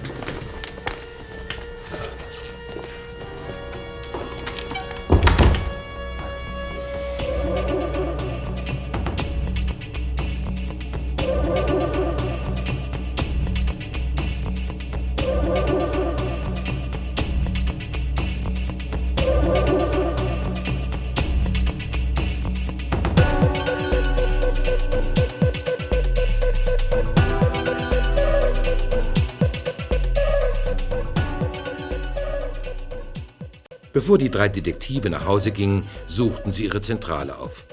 [34.07, 37.65] Bevor die drei Detektive nach Hause gingen, suchten sie ihre Zentrale auf.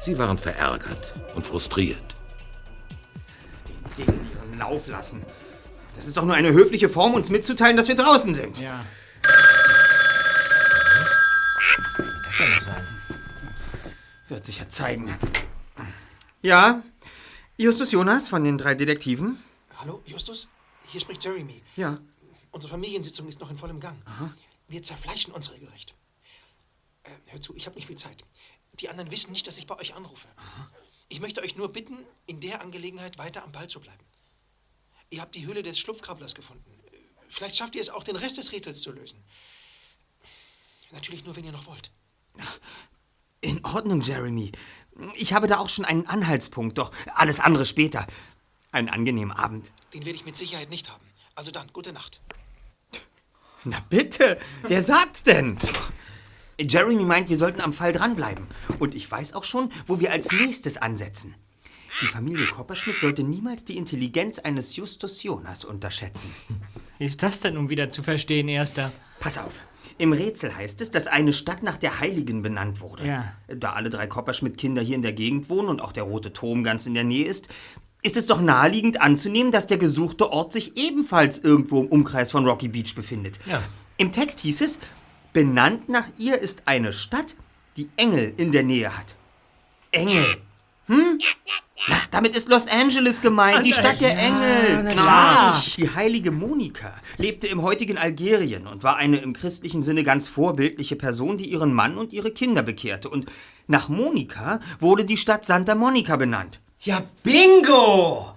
[0.00, 2.16] Sie waren verärgert und frustriert.
[3.68, 5.22] Den Dingen ihren Lauf lassen.
[5.94, 8.60] Das ist doch nur eine höfliche Form, uns mitzuteilen, dass wir draußen sind.
[8.60, 8.84] Ja.
[12.26, 12.84] Was soll das sein?
[14.26, 15.16] Wird sich ja zeigen.
[16.42, 16.82] Ja,
[17.56, 19.38] Justus Jonas von den drei Detektiven.
[19.76, 20.48] Hallo, Justus?
[20.88, 21.62] Hier spricht Jeremy.
[21.76, 21.98] Ja.
[22.50, 23.96] Unsere Familiensitzung ist noch in vollem Gang.
[24.06, 24.32] Aha.
[24.68, 25.94] Wir zerfleischen uns regelrecht.
[27.04, 28.24] Äh, hör zu, ich habe nicht viel Zeit.
[28.80, 30.28] Die anderen wissen nicht, dass ich bei euch anrufe.
[30.36, 30.70] Aha.
[31.08, 31.96] Ich möchte euch nur bitten,
[32.26, 34.04] in der Angelegenheit weiter am Ball zu bleiben.
[35.10, 36.64] Ihr habt die Höhle des Schlupfkrabblers gefunden.
[37.28, 39.22] Vielleicht schafft ihr es auch, den Rest des Rätsels zu lösen.
[40.92, 41.90] Natürlich nur, wenn ihr noch wollt.
[43.40, 44.52] In Ordnung, Jeremy.
[45.14, 48.06] Ich habe da auch schon einen Anhaltspunkt, doch alles andere später.
[48.72, 49.72] Einen angenehmen Abend.
[49.94, 51.04] Den werde ich mit Sicherheit nicht haben.
[51.34, 52.20] Also dann, gute Nacht.
[53.70, 55.58] Na bitte, wer sagt's denn?
[56.58, 58.46] Jeremy meint, wir sollten am Fall dranbleiben.
[58.78, 61.34] Und ich weiß auch schon, wo wir als nächstes ansetzen.
[62.02, 66.30] Die Familie Kopperschmidt sollte niemals die Intelligenz eines Justus Jonas unterschätzen.
[66.98, 68.92] Wie ist das denn nun wieder zu verstehen, Erster?
[69.20, 69.60] Pass auf.
[69.98, 73.06] Im Rätsel heißt es, dass eine Stadt nach der Heiligen benannt wurde.
[73.06, 73.32] Ja.
[73.48, 76.86] Da alle drei Kopperschmidt-Kinder hier in der Gegend wohnen und auch der Rote Turm ganz
[76.86, 77.48] in der Nähe ist,
[78.02, 82.46] ist es doch naheliegend anzunehmen, dass der gesuchte Ort sich ebenfalls irgendwo im Umkreis von
[82.46, 83.40] Rocky Beach befindet.
[83.46, 83.62] Ja.
[83.96, 84.80] Im Text hieß es,
[85.32, 87.34] benannt nach ihr ist eine Stadt,
[87.76, 89.16] die Engel in der Nähe hat.
[89.90, 90.24] Engel.
[90.86, 91.18] Hm?
[91.86, 94.92] Na, damit ist Los Angeles gemeint, die Stadt der Engel.
[94.94, 95.62] klar.
[95.76, 100.96] Die heilige Monika lebte im heutigen Algerien und war eine im christlichen Sinne ganz vorbildliche
[100.96, 103.08] Person, die ihren Mann und ihre Kinder bekehrte.
[103.10, 103.26] Und
[103.66, 106.60] nach Monika wurde die Stadt Santa Monica benannt.
[106.80, 108.34] Ja, bingo!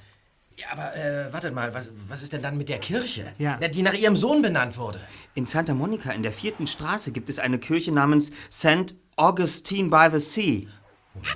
[0.56, 3.34] Ja, aber äh, wartet mal, was, was ist denn dann mit der Kirche?
[3.38, 3.58] Ja.
[3.58, 5.00] Die nach ihrem Sohn benannt wurde.
[5.34, 8.94] In Santa Monica in der vierten Straße gibt es eine Kirche namens St.
[9.16, 10.68] Augustine by the Sea.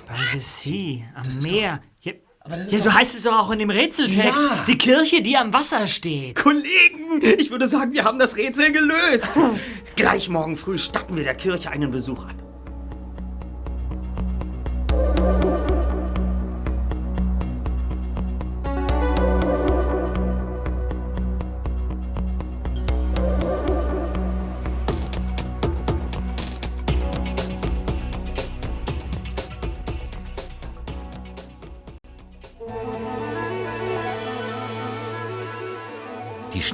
[0.06, 1.80] By the Sea, am Meer.
[2.00, 2.12] Ja,
[2.48, 4.20] das ist ja, so doch- heißt es doch auch in dem Rätseltext.
[4.22, 4.64] Ja.
[4.68, 6.36] Die Kirche, die am Wasser steht.
[6.36, 9.38] Kollegen, ich würde sagen, wir haben das Rätsel gelöst.
[9.96, 12.34] Gleich morgen früh statten wir der Kirche einen Besuch ab.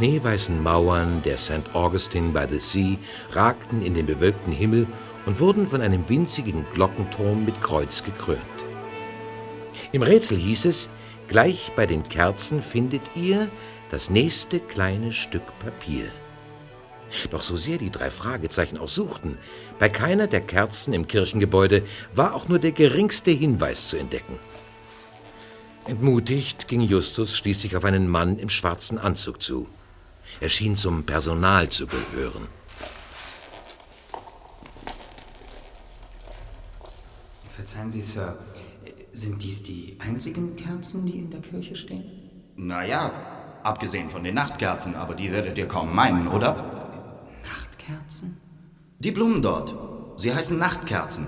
[0.02, 1.62] Schneeweißen Mauern der St.
[1.74, 2.98] Augustine by the Sea
[3.30, 4.88] ragten in den bewölkten Himmel
[5.26, 8.40] und wurden von einem winzigen Glockenturm mit Kreuz gekrönt.
[9.92, 10.90] Im Rätsel hieß es,
[11.28, 13.48] gleich bei den Kerzen findet ihr
[13.92, 16.06] das nächste kleine Stück Papier.
[17.30, 19.38] Doch so sehr die drei Fragezeichen auch suchten,
[19.78, 24.40] bei keiner der Kerzen im Kirchengebäude war auch nur der geringste Hinweis zu entdecken.
[25.86, 29.68] Entmutigt ging Justus schließlich auf einen Mann im schwarzen Anzug zu.
[30.40, 32.48] Er schien zum Personal zu gehören.
[37.48, 38.36] Verzeihen Sie, Sir.
[39.12, 42.04] Sind dies die einzigen Kerzen, die in der Kirche stehen?
[42.56, 43.12] Naja,
[43.62, 47.28] abgesehen von den Nachtkerzen, aber die werdet ihr kaum meinen, oder?
[47.44, 48.38] Nachtkerzen?
[48.98, 49.74] Die Blumen dort.
[50.16, 51.26] Sie heißen Nachtkerzen.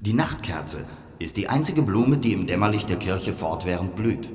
[0.00, 0.84] Die Nachtkerze
[1.18, 4.28] ist die einzige Blume, die im Dämmerlicht der Kirche fortwährend blüht.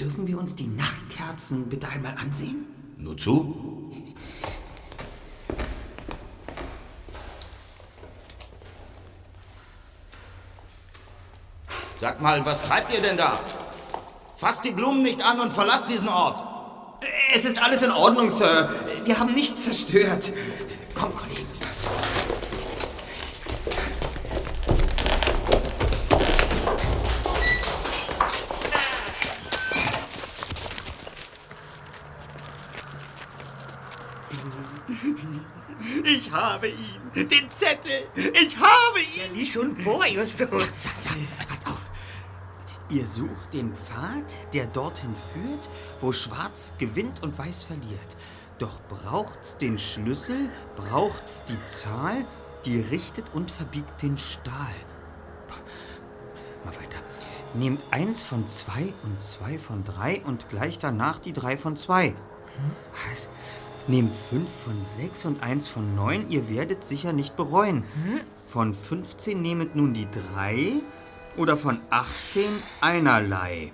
[0.00, 2.66] Dürfen wir uns die Nachtkerzen bitte einmal ansehen?
[2.98, 3.92] Nur zu?
[12.00, 13.38] Sag mal, was treibt ihr denn da?
[14.36, 16.42] Fasst die Blumen nicht an und verlasst diesen Ort.
[17.32, 18.68] Es ist alles in Ordnung, Sir.
[19.04, 20.32] Wir haben nichts zerstört.
[20.94, 21.43] Komm, Kollegen.
[36.64, 37.28] Habe ihn.
[37.28, 38.08] Den Zettel.
[38.14, 39.34] Ich habe ihn.
[39.34, 40.48] Wie schon vor, Justus.
[41.48, 41.86] Passt auf.
[42.90, 45.68] Ihr sucht den Pfad, der dorthin führt,
[46.00, 48.16] wo Schwarz gewinnt und Weiß verliert.
[48.58, 52.24] Doch braucht's den Schlüssel, braucht's die Zahl,
[52.64, 54.74] die richtet und verbiegt den Stahl.
[56.64, 57.02] Mal weiter.
[57.54, 62.14] Nehmt eins von zwei und zwei von drei und gleich danach die drei von zwei.
[63.08, 63.28] Was?
[63.86, 67.84] Nehmt fünf von sechs und eins von neun, ihr werdet sicher nicht bereuen.
[68.46, 70.80] Von 15 nehmet nun die drei
[71.36, 72.44] oder von 18
[72.80, 73.72] einerlei.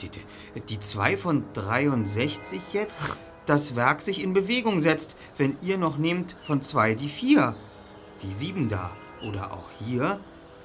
[0.00, 0.20] Die, die,
[0.60, 3.00] die 2 von 63 jetzt,
[3.46, 7.56] das Werk sich in Bewegung setzt, wenn ihr noch nehmt von 2 die 4.
[8.22, 8.92] Die 7 da.
[9.26, 10.20] Oder auch hier,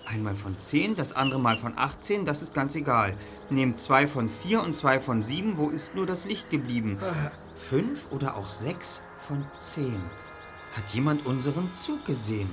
[0.05, 3.15] einmal von 10, das andere mal von 18, das ist ganz egal.
[3.49, 6.99] Nehmt 2 von 4 und 2 von 7, wo ist nur das Licht geblieben?
[7.59, 10.01] 5 oder auch 6 von 10.
[10.75, 12.49] Hat jemand unseren Zug gesehen?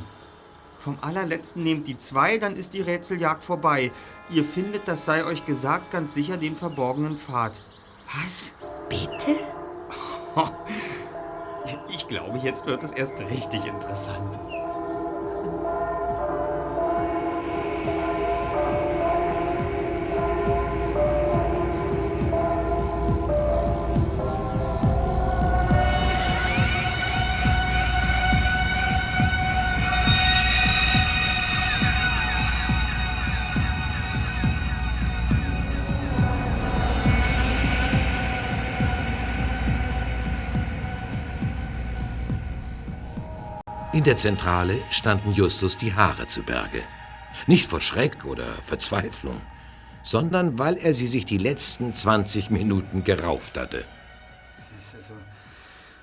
[0.78, 3.92] Vom allerletzten nehmt die zwei, dann ist die Rätseljagd vorbei.
[4.30, 7.60] Ihr findet, das sei euch gesagt, ganz sicher den verborgenen Pfad.
[8.14, 8.52] Was?
[8.88, 9.36] Bitte?
[11.88, 14.38] Ich glaube, jetzt wird es erst richtig interessant.
[43.96, 46.82] In der Zentrale standen Justus die Haare zu Berge.
[47.46, 49.40] Nicht vor Schreck oder Verzweiflung,
[50.02, 53.86] sondern weil er sie sich die letzten 20 Minuten gerauft hatte.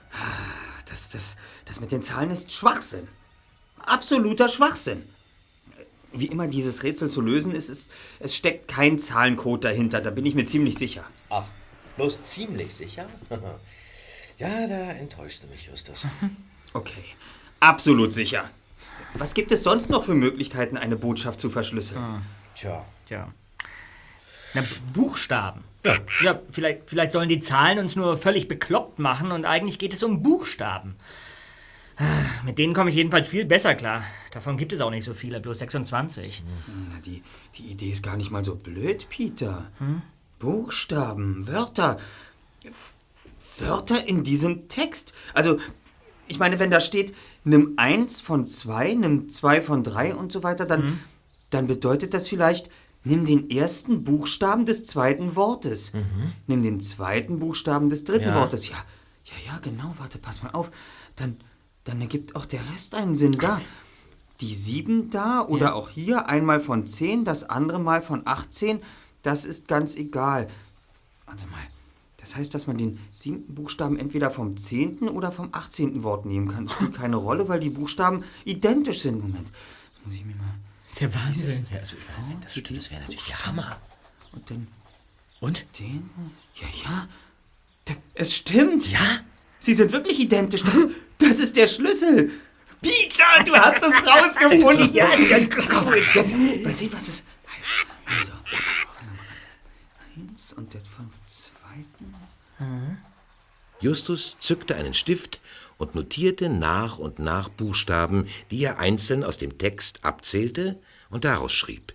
[0.09, 1.35] Das, das, das,
[1.65, 3.07] das mit den Zahlen ist Schwachsinn.
[3.77, 5.03] Absoluter Schwachsinn.
[6.13, 10.25] Wie immer dieses Rätsel zu lösen ist, ist es steckt kein Zahlencode dahinter, da bin
[10.25, 11.03] ich mir ziemlich sicher.
[11.29, 11.45] Ach,
[11.97, 13.07] bloß ziemlich sicher?
[14.39, 16.07] ja, da enttäuscht du mich, Justus.
[16.75, 17.03] Okay,
[17.63, 18.49] absolut sicher.
[19.15, 22.23] Was gibt es sonst noch für Möglichkeiten, eine Botschaft zu verschlüsseln?
[22.55, 22.85] Tja.
[23.07, 23.31] Tja.
[24.53, 25.63] Na, Buchstaben.
[25.85, 25.97] Ja.
[26.23, 30.03] ja vielleicht, vielleicht sollen die Zahlen uns nur völlig bekloppt machen und eigentlich geht es
[30.03, 30.95] um Buchstaben.
[31.97, 32.03] Ah,
[32.43, 34.03] Mit denen komme ich jedenfalls viel besser klar.
[34.31, 36.43] Davon gibt es auch nicht so viele, bloß 26.
[36.91, 37.21] Na, die,
[37.55, 39.69] die Idee ist gar nicht mal so blöd, Peter.
[40.39, 41.97] Buchstaben, Wörter.
[43.59, 45.13] Wörter in diesem Text.
[45.35, 45.59] Also,
[46.27, 47.13] ich meine, wenn da steht,
[47.43, 50.99] nimm eins von zwei, nimm zwei von drei und so weiter, dann,
[51.49, 52.69] dann bedeutet das vielleicht,
[53.03, 55.91] nimm den ersten Buchstaben des zweiten Wortes.
[56.47, 58.35] Nimm den zweiten Buchstaben des dritten Ja.
[58.35, 58.67] Wortes.
[58.69, 58.75] Ja,
[59.25, 59.93] ja, ja, genau.
[59.97, 60.71] Warte, pass mal auf.
[61.15, 61.37] Dann,
[61.83, 63.33] dann ergibt auch der Rest einen Sinn.
[63.33, 63.59] Da,
[64.41, 65.73] die sieben da oder Ja.
[65.73, 68.79] auch hier einmal von zehn, das andere mal von 18,
[69.21, 70.47] das ist ganz egal.
[71.25, 71.59] Warte mal.
[72.23, 76.03] Das heißt, dass man den siebten Buchstaben entweder vom zehnten oder vom 18.
[76.03, 76.67] Wort nehmen kann.
[76.67, 79.21] Es spielt keine Rolle, weil die Buchstaben identisch sind.
[79.21, 79.49] Moment.
[79.49, 80.55] Das muss ich mir mal.
[80.85, 81.65] Das ist ja Wahnsinn.
[81.69, 81.97] Ja, also,
[82.41, 83.77] das, das wäre natürlich der Hammer.
[84.31, 84.67] Und dann.
[85.41, 85.65] Und?
[85.77, 86.09] Den?
[86.55, 87.95] Ja, ja.
[88.13, 88.89] Es stimmt.
[88.89, 89.19] Ja?
[89.59, 90.63] Sie sind wirklich identisch.
[90.63, 92.31] Das, das ist der Schlüssel.
[92.81, 94.93] Peter, du hast es rausgefunden.
[94.93, 97.85] Ja, ja, auf, jetzt mal sehen, was es heißt.
[98.05, 98.31] Also,
[100.15, 101.09] eins und jetzt vom
[103.79, 105.41] Justus zückte einen Stift
[105.77, 110.79] und notierte nach und nach Buchstaben, die er einzeln aus dem Text abzählte
[111.09, 111.93] und daraus schrieb.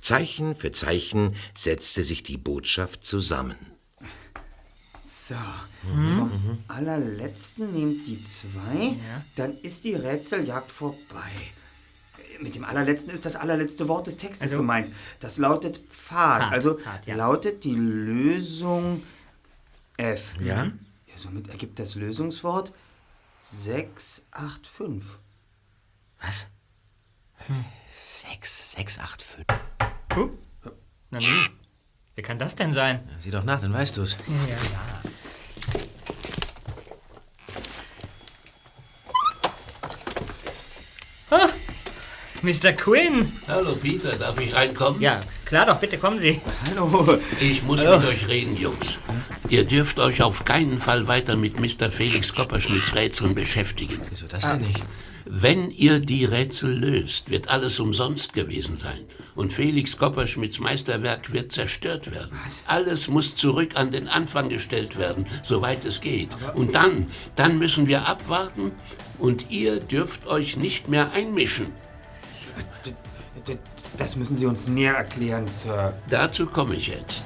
[0.00, 3.56] Zeichen für Zeichen setzte sich die Botschaft zusammen.
[5.28, 5.34] So,
[5.90, 8.94] vom allerletzten nehmt die zwei,
[9.34, 11.30] dann ist die Rätseljagd vorbei.
[12.40, 14.92] Mit dem allerletzten ist das allerletzte Wort des Textes Also- gemeint.
[15.20, 16.42] Das lautet Pfad.
[16.42, 17.16] Pfad, also Pfad, ja.
[17.16, 19.02] lautet die Lösung
[19.96, 20.34] F.
[20.40, 20.64] Ja?
[21.06, 22.72] Ja, somit ergibt das Lösungswort
[23.42, 25.18] 685.
[26.20, 26.46] Was?
[27.90, 29.46] Sechs, sechs, acht, fünf.
[30.14, 30.30] Huh?
[31.10, 31.48] Na nun,
[32.14, 33.08] wer kann das denn sein?
[33.18, 34.16] Sieh doch nach, dann weißt du's.
[34.26, 35.02] Ja, ja, ja.
[41.30, 41.48] Ah,
[42.42, 42.72] Mr.
[42.72, 43.32] Quinn.
[43.48, 45.00] Hallo Peter, darf ich reinkommen?
[45.00, 46.40] Ja, klar doch, bitte kommen Sie.
[46.68, 47.18] Hallo.
[47.40, 48.98] Ich muss mit euch reden, Jungs.
[49.48, 51.90] Ihr dürft euch auf keinen Fall weiter mit Mr.
[51.90, 54.00] Felix Kopperschmidts Rätseln beschäftigen.
[54.10, 54.82] Wieso das denn nicht?
[55.24, 58.98] Wenn ihr die Rätsel löst, wird alles umsonst gewesen sein.
[59.34, 62.38] Und Felix Kopperschmidts Meisterwerk wird zerstört werden.
[62.66, 66.28] Alles muss zurück an den Anfang gestellt werden, soweit es geht.
[66.54, 68.72] Und dann, dann müssen wir abwarten
[69.18, 71.72] und ihr dürft euch nicht mehr einmischen.
[73.98, 75.94] Das müssen Sie uns näher erklären, Sir.
[76.08, 77.22] Dazu komme ich jetzt.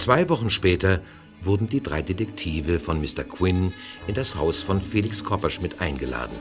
[0.00, 1.02] Zwei Wochen später
[1.42, 3.22] wurden die drei Detektive von Mr.
[3.22, 3.74] Quinn
[4.06, 6.38] in das Haus von Felix Kopperschmidt eingeladen.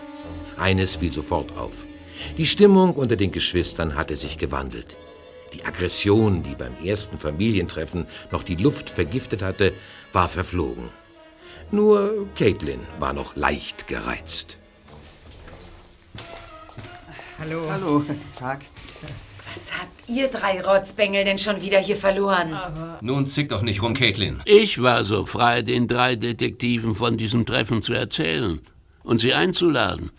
[0.56, 1.86] Eines fiel sofort auf.
[2.38, 4.96] Die Stimmung unter den Geschwistern hatte sich gewandelt.
[5.54, 9.74] Die Aggression, die beim ersten Familientreffen noch die Luft vergiftet hatte,
[10.14, 10.88] war verflogen.
[11.70, 14.58] Nur Caitlin war noch leicht gereizt.
[17.38, 17.70] Hallo.
[17.70, 18.06] Hallo,
[18.38, 18.62] Tag.
[19.60, 22.58] Was habt ihr drei Rotzbengel denn schon wieder hier verloren?
[23.02, 24.42] Nun zick doch nicht rum, Caitlin.
[24.46, 28.62] Ich war so frei, den drei Detektiven von diesem Treffen zu erzählen
[29.04, 30.12] und sie einzuladen.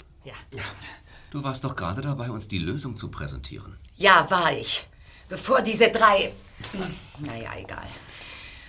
[1.30, 3.78] Du warst doch gerade dabei, uns die Lösung zu präsentieren.
[3.96, 4.86] Ja, war ich.
[5.30, 6.32] Bevor diese drei.
[7.18, 7.86] Naja, egal.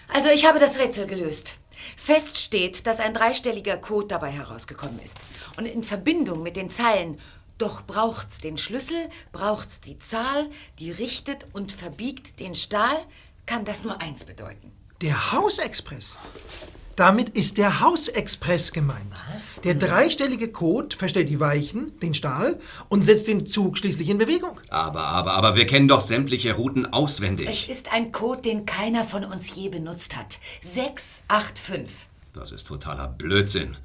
[0.07, 1.57] Also, ich habe das Rätsel gelöst.
[1.97, 5.17] Fest steht, dass ein dreistelliger Code dabei herausgekommen ist.
[5.57, 7.19] Und in Verbindung mit den Zeilen
[7.61, 8.97] Doch braucht's den Schlüssel,
[9.31, 10.49] braucht's die Zahl,
[10.79, 12.97] die richtet und verbiegt den Stahl,
[13.45, 14.71] kann das nur eins bedeuten.
[15.01, 16.17] Der Hausexpress.
[16.95, 19.23] Damit ist der Hausexpress gemeint.
[19.63, 22.57] Der dreistellige Code verstellt die Weichen, den Stahl,
[22.89, 24.59] und setzt den Zug schließlich in Bewegung.
[24.69, 27.47] Aber, aber, aber wir kennen doch sämtliche Routen auswendig.
[27.47, 30.39] Es ist ein Code, den keiner von uns je benutzt hat.
[30.61, 32.07] 685.
[32.33, 33.77] Das ist totaler Blödsinn.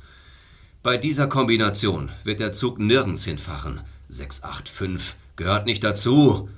[0.87, 3.81] Bei dieser Kombination wird der Zug nirgends hinfahren.
[4.09, 6.49] 685 gehört nicht dazu.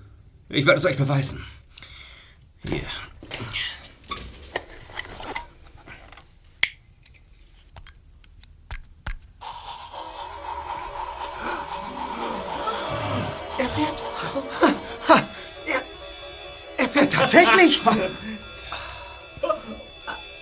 [0.50, 1.46] Ich werde es euch beweisen.
[2.62, 2.82] Hier.
[13.56, 14.02] Er fährt.
[15.64, 15.82] Er,
[16.76, 17.80] er fährt tatsächlich.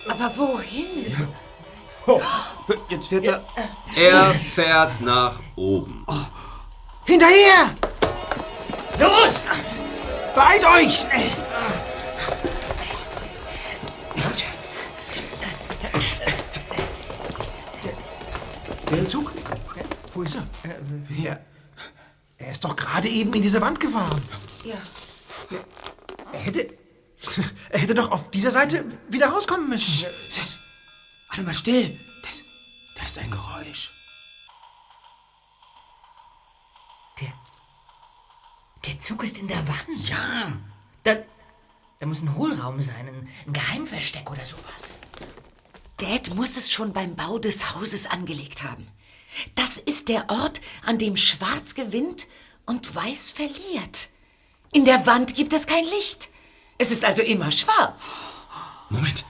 [0.09, 1.05] Aber wohin?
[2.89, 3.45] Jetzt fährt er.
[3.95, 6.05] Er fährt nach oben.
[7.05, 7.73] Hinterher!
[8.99, 9.33] Los!
[10.35, 11.05] Beeilt euch!
[14.15, 14.43] Was?
[18.89, 19.31] Der Zug?
[20.13, 20.47] Wo ist er?
[21.23, 21.39] Er,
[22.37, 24.21] er ist doch gerade eben in diese Wand gefahren.
[24.63, 24.75] Ja.
[26.31, 26.67] Er hätte.
[27.69, 30.07] Er hätte doch auf dieser Seite wieder rauskommen müssen.
[31.29, 31.99] Warte mal still.
[32.23, 32.43] Das,
[32.95, 33.91] das ist ein Geräusch.
[38.87, 40.09] Der Zug ist in der Wand.
[40.09, 40.53] Ja.
[41.03, 41.17] Da,
[41.99, 44.97] da muss ein Hohlraum sein, ein, ein Geheimversteck oder sowas.
[45.97, 48.87] Dad muss es schon beim Bau des Hauses angelegt haben.
[49.55, 52.27] Das ist der Ort, an dem Schwarz gewinnt
[52.65, 54.09] und Weiß verliert.
[54.71, 56.29] In der Wand gibt es kein Licht.
[56.77, 58.15] Es ist also immer schwarz.
[58.89, 59.25] Moment.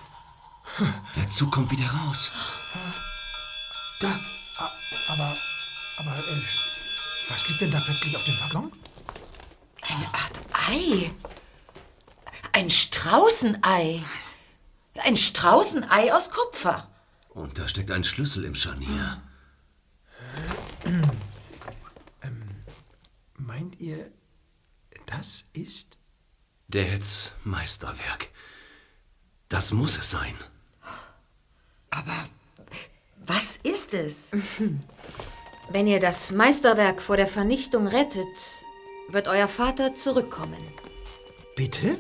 [1.15, 2.31] Der Zug kommt wieder raus.
[3.99, 4.19] Da.
[5.07, 5.35] Aber.
[5.97, 6.17] Aber.
[6.17, 6.41] Äh,
[7.29, 8.71] was liegt denn da plötzlich auf dem Waggon?
[9.81, 11.11] Eine Art Ei.
[12.53, 14.03] Ein Straußenei.
[15.03, 16.89] Ein Straußenei aus Kupfer.
[17.29, 19.21] Und da steckt ein Schlüssel im Scharnier.
[23.37, 24.11] Meint ihr,
[25.05, 25.97] das ist.
[26.67, 28.29] Dads Meisterwerk.
[29.49, 30.35] Das muss es sein.
[31.89, 32.13] Aber
[33.25, 34.31] was ist es?
[35.69, 38.25] Wenn ihr das Meisterwerk vor der Vernichtung rettet,
[39.09, 40.57] wird euer Vater zurückkommen.
[41.55, 41.97] Bitte?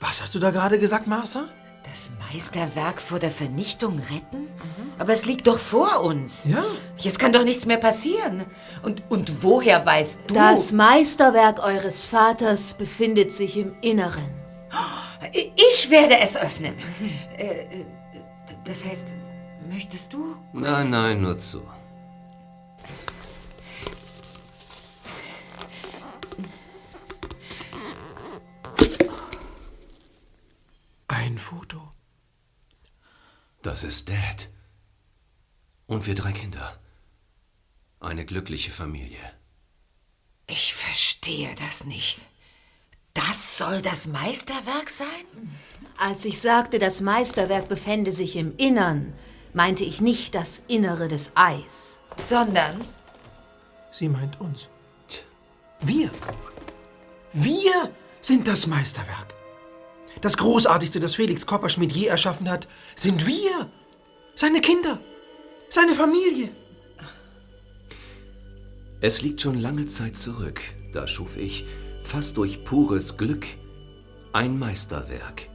[0.00, 1.48] Was hast du da gerade gesagt, Martha?
[1.84, 4.48] Das Meisterwerk vor der Vernichtung retten?
[4.98, 6.46] Aber es liegt doch vor uns.
[6.46, 6.64] Ja.
[6.98, 8.44] Jetzt kann doch nichts mehr passieren.
[8.82, 10.34] Und, und woher weißt du?
[10.34, 14.24] Das Meisterwerk eures Vaters befindet sich im Inneren.
[15.56, 16.74] Ich werde es öffnen.
[17.36, 17.84] Äh, äh,
[18.70, 19.16] das heißt,
[19.68, 20.36] möchtest du?
[20.52, 21.68] Nein, nein, nur zu.
[31.08, 31.80] Ein Foto.
[33.62, 34.48] Das ist Dad.
[35.88, 36.78] Und wir drei Kinder.
[37.98, 39.18] Eine glückliche Familie.
[40.46, 42.20] Ich verstehe das nicht.
[43.14, 45.06] Das soll das Meisterwerk sein?
[45.98, 49.12] Als ich sagte, das Meisterwerk befände sich im Innern,
[49.52, 52.00] meinte ich nicht das Innere des Eis.
[52.22, 52.80] Sondern
[53.92, 54.68] Sie meint uns.
[55.80, 56.10] Wir.
[57.32, 57.90] Wir
[58.20, 59.34] sind das Meisterwerk.
[60.20, 63.70] Das Großartigste, das Felix Kopperschmidt je erschaffen hat, sind wir.
[64.34, 65.00] Seine Kinder.
[65.68, 66.50] Seine Familie.
[69.00, 70.60] Es liegt schon lange Zeit zurück.
[70.92, 71.64] Da schuf ich,
[72.02, 73.46] fast durch pures Glück,
[74.32, 75.48] ein Meisterwerk.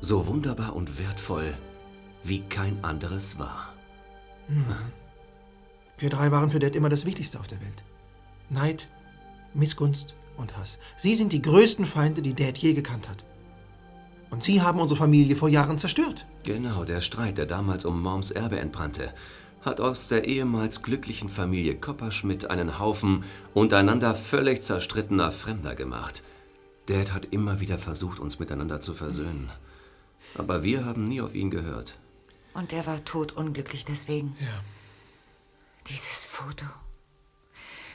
[0.00, 1.54] So wunderbar und wertvoll,
[2.22, 3.74] wie kein anderes war.
[5.98, 7.82] Wir drei waren für Dad immer das Wichtigste auf der Welt.
[8.48, 8.88] Neid,
[9.54, 10.78] Missgunst und Hass.
[10.96, 13.24] Sie sind die größten Feinde, die Dad je gekannt hat.
[14.30, 16.24] Und Sie haben unsere Familie vor Jahren zerstört.
[16.44, 19.12] Genau, der Streit, der damals um Moms Erbe entbrannte,
[19.62, 26.22] hat aus der ehemals glücklichen Familie Kopperschmidt einen Haufen untereinander völlig zerstrittener Fremder gemacht.
[26.86, 29.50] Dad hat immer wieder versucht, uns miteinander zu versöhnen.
[30.36, 31.98] Aber wir haben nie auf ihn gehört.
[32.54, 34.36] Und er war todunglücklich deswegen.
[34.40, 34.64] Ja.
[35.88, 36.66] Dieses Foto.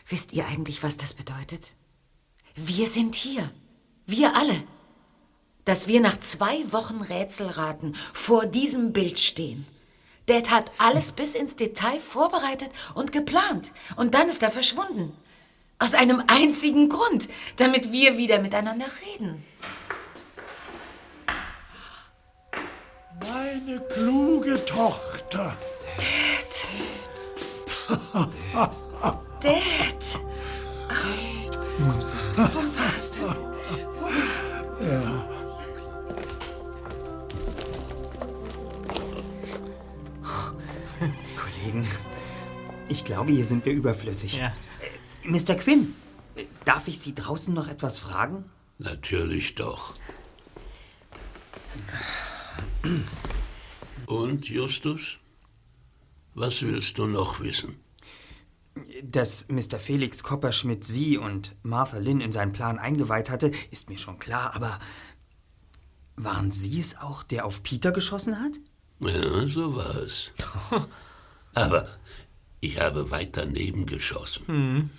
[0.08, 1.76] Wisst ihr eigentlich, was das bedeutet?
[2.56, 3.52] Wir sind hier.
[4.06, 4.64] Wir alle.
[5.66, 9.66] Dass wir nach zwei Wochen Rätselraten vor diesem Bild stehen.
[10.28, 13.72] Dad hat alles bis ins Detail vorbereitet und geplant.
[13.96, 15.16] Und dann ist er verschwunden.
[15.78, 19.44] Aus einem einzigen Grund, damit wir wieder miteinander reden.
[23.20, 25.56] Meine kluge Tochter.
[25.98, 26.68] Dad.
[29.42, 30.20] Dad.
[31.78, 33.26] Wo warst du?
[34.86, 35.35] Ja.
[41.66, 41.88] Kollegen,
[42.90, 44.38] ich glaube, hier sind wir überflüssig.
[44.38, 44.54] Ja.
[45.24, 45.56] Äh, Mr.
[45.56, 45.96] Quinn,
[46.36, 48.46] äh, darf ich Sie draußen noch etwas fragen?
[48.78, 49.96] Natürlich doch.
[54.06, 55.18] Und, Justus?
[56.36, 57.80] Was willst du noch wissen?
[59.04, 59.80] Dass Mr.
[59.80, 64.54] Felix Kopperschmidt Sie und Martha Lynn in seinen Plan eingeweiht hatte, ist mir schon klar,
[64.54, 64.80] aber
[66.18, 68.60] waren Sie es auch, der auf Peter geschossen hat?
[69.00, 70.32] Ja, so war es.
[71.56, 71.88] Aber
[72.62, 74.44] ich habe weit daneben geschossen.
[74.48, 74.90] Mhm.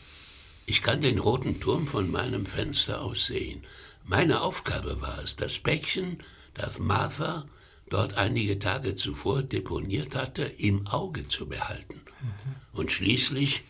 [0.66, 3.62] Ich kann den roten Turm von meinem Fenster aus sehen.
[4.04, 6.18] Meine Aufgabe war es, das Päckchen,
[6.54, 7.46] das Martha
[7.88, 12.00] dort einige Tage zuvor deponiert hatte, im Auge zu behalten.
[12.72, 13.62] Und schließlich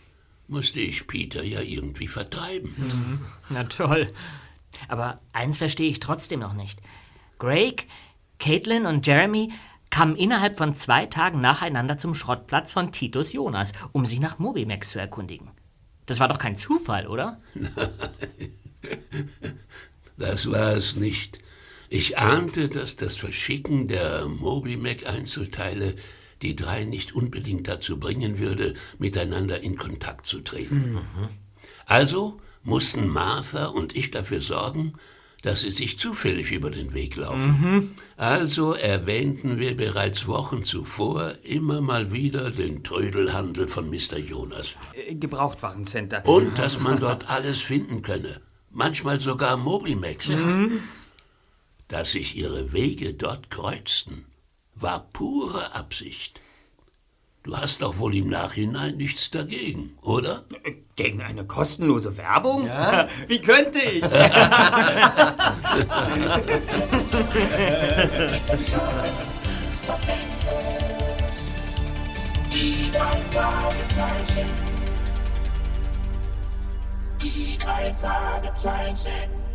[0.49, 2.74] musste ich Peter ja irgendwie vertreiben.
[2.76, 3.24] Mhm.
[3.51, 4.11] Na toll.
[4.89, 6.80] Aber eins verstehe ich trotzdem noch nicht.
[7.39, 7.87] Greg,
[8.39, 9.53] Caitlin und Jeremy
[9.91, 14.91] kamen innerhalb von zwei Tagen nacheinander zum Schrottplatz von Titus Jonas, um sich nach Mobimax
[14.91, 15.51] zu erkundigen.
[16.07, 17.41] Das war doch kein Zufall, oder?
[20.18, 21.41] Das war es nicht.
[21.91, 25.95] Ich ahnte, dass das Verschicken der Mobimac-Einzelteile
[26.43, 31.01] die drei nicht unbedingt dazu bringen würde, miteinander in Kontakt zu treten.
[31.87, 34.95] Also mussten Martha und ich dafür sorgen,
[35.47, 37.61] dass sie sich zufällig über den Weg laufen.
[37.61, 37.94] Mhm.
[38.16, 44.18] Also erwähnten wir bereits Wochen zuvor immer mal wieder den Trödelhandel von Mr.
[44.18, 44.74] Jonas.
[44.94, 46.26] Äh, Gebrauchtwarencenter.
[46.26, 48.40] Und dass man dort alles finden könne.
[48.72, 50.30] Manchmal sogar Mobimax.
[50.30, 50.80] Mhm.
[51.86, 54.24] Dass sich ihre Wege dort kreuzten,
[54.74, 56.40] war pure Absicht.
[57.47, 60.40] Du hast doch wohl im Nachhinein nichts dagegen, oder?
[60.97, 62.66] Gegen eine kostenlose Werbung?
[62.66, 63.07] Ja.
[63.28, 64.03] Wie könnte ich?
[72.53, 74.51] Die drei Fragezeichen.
[77.22, 79.45] Die drei Fragezeichen.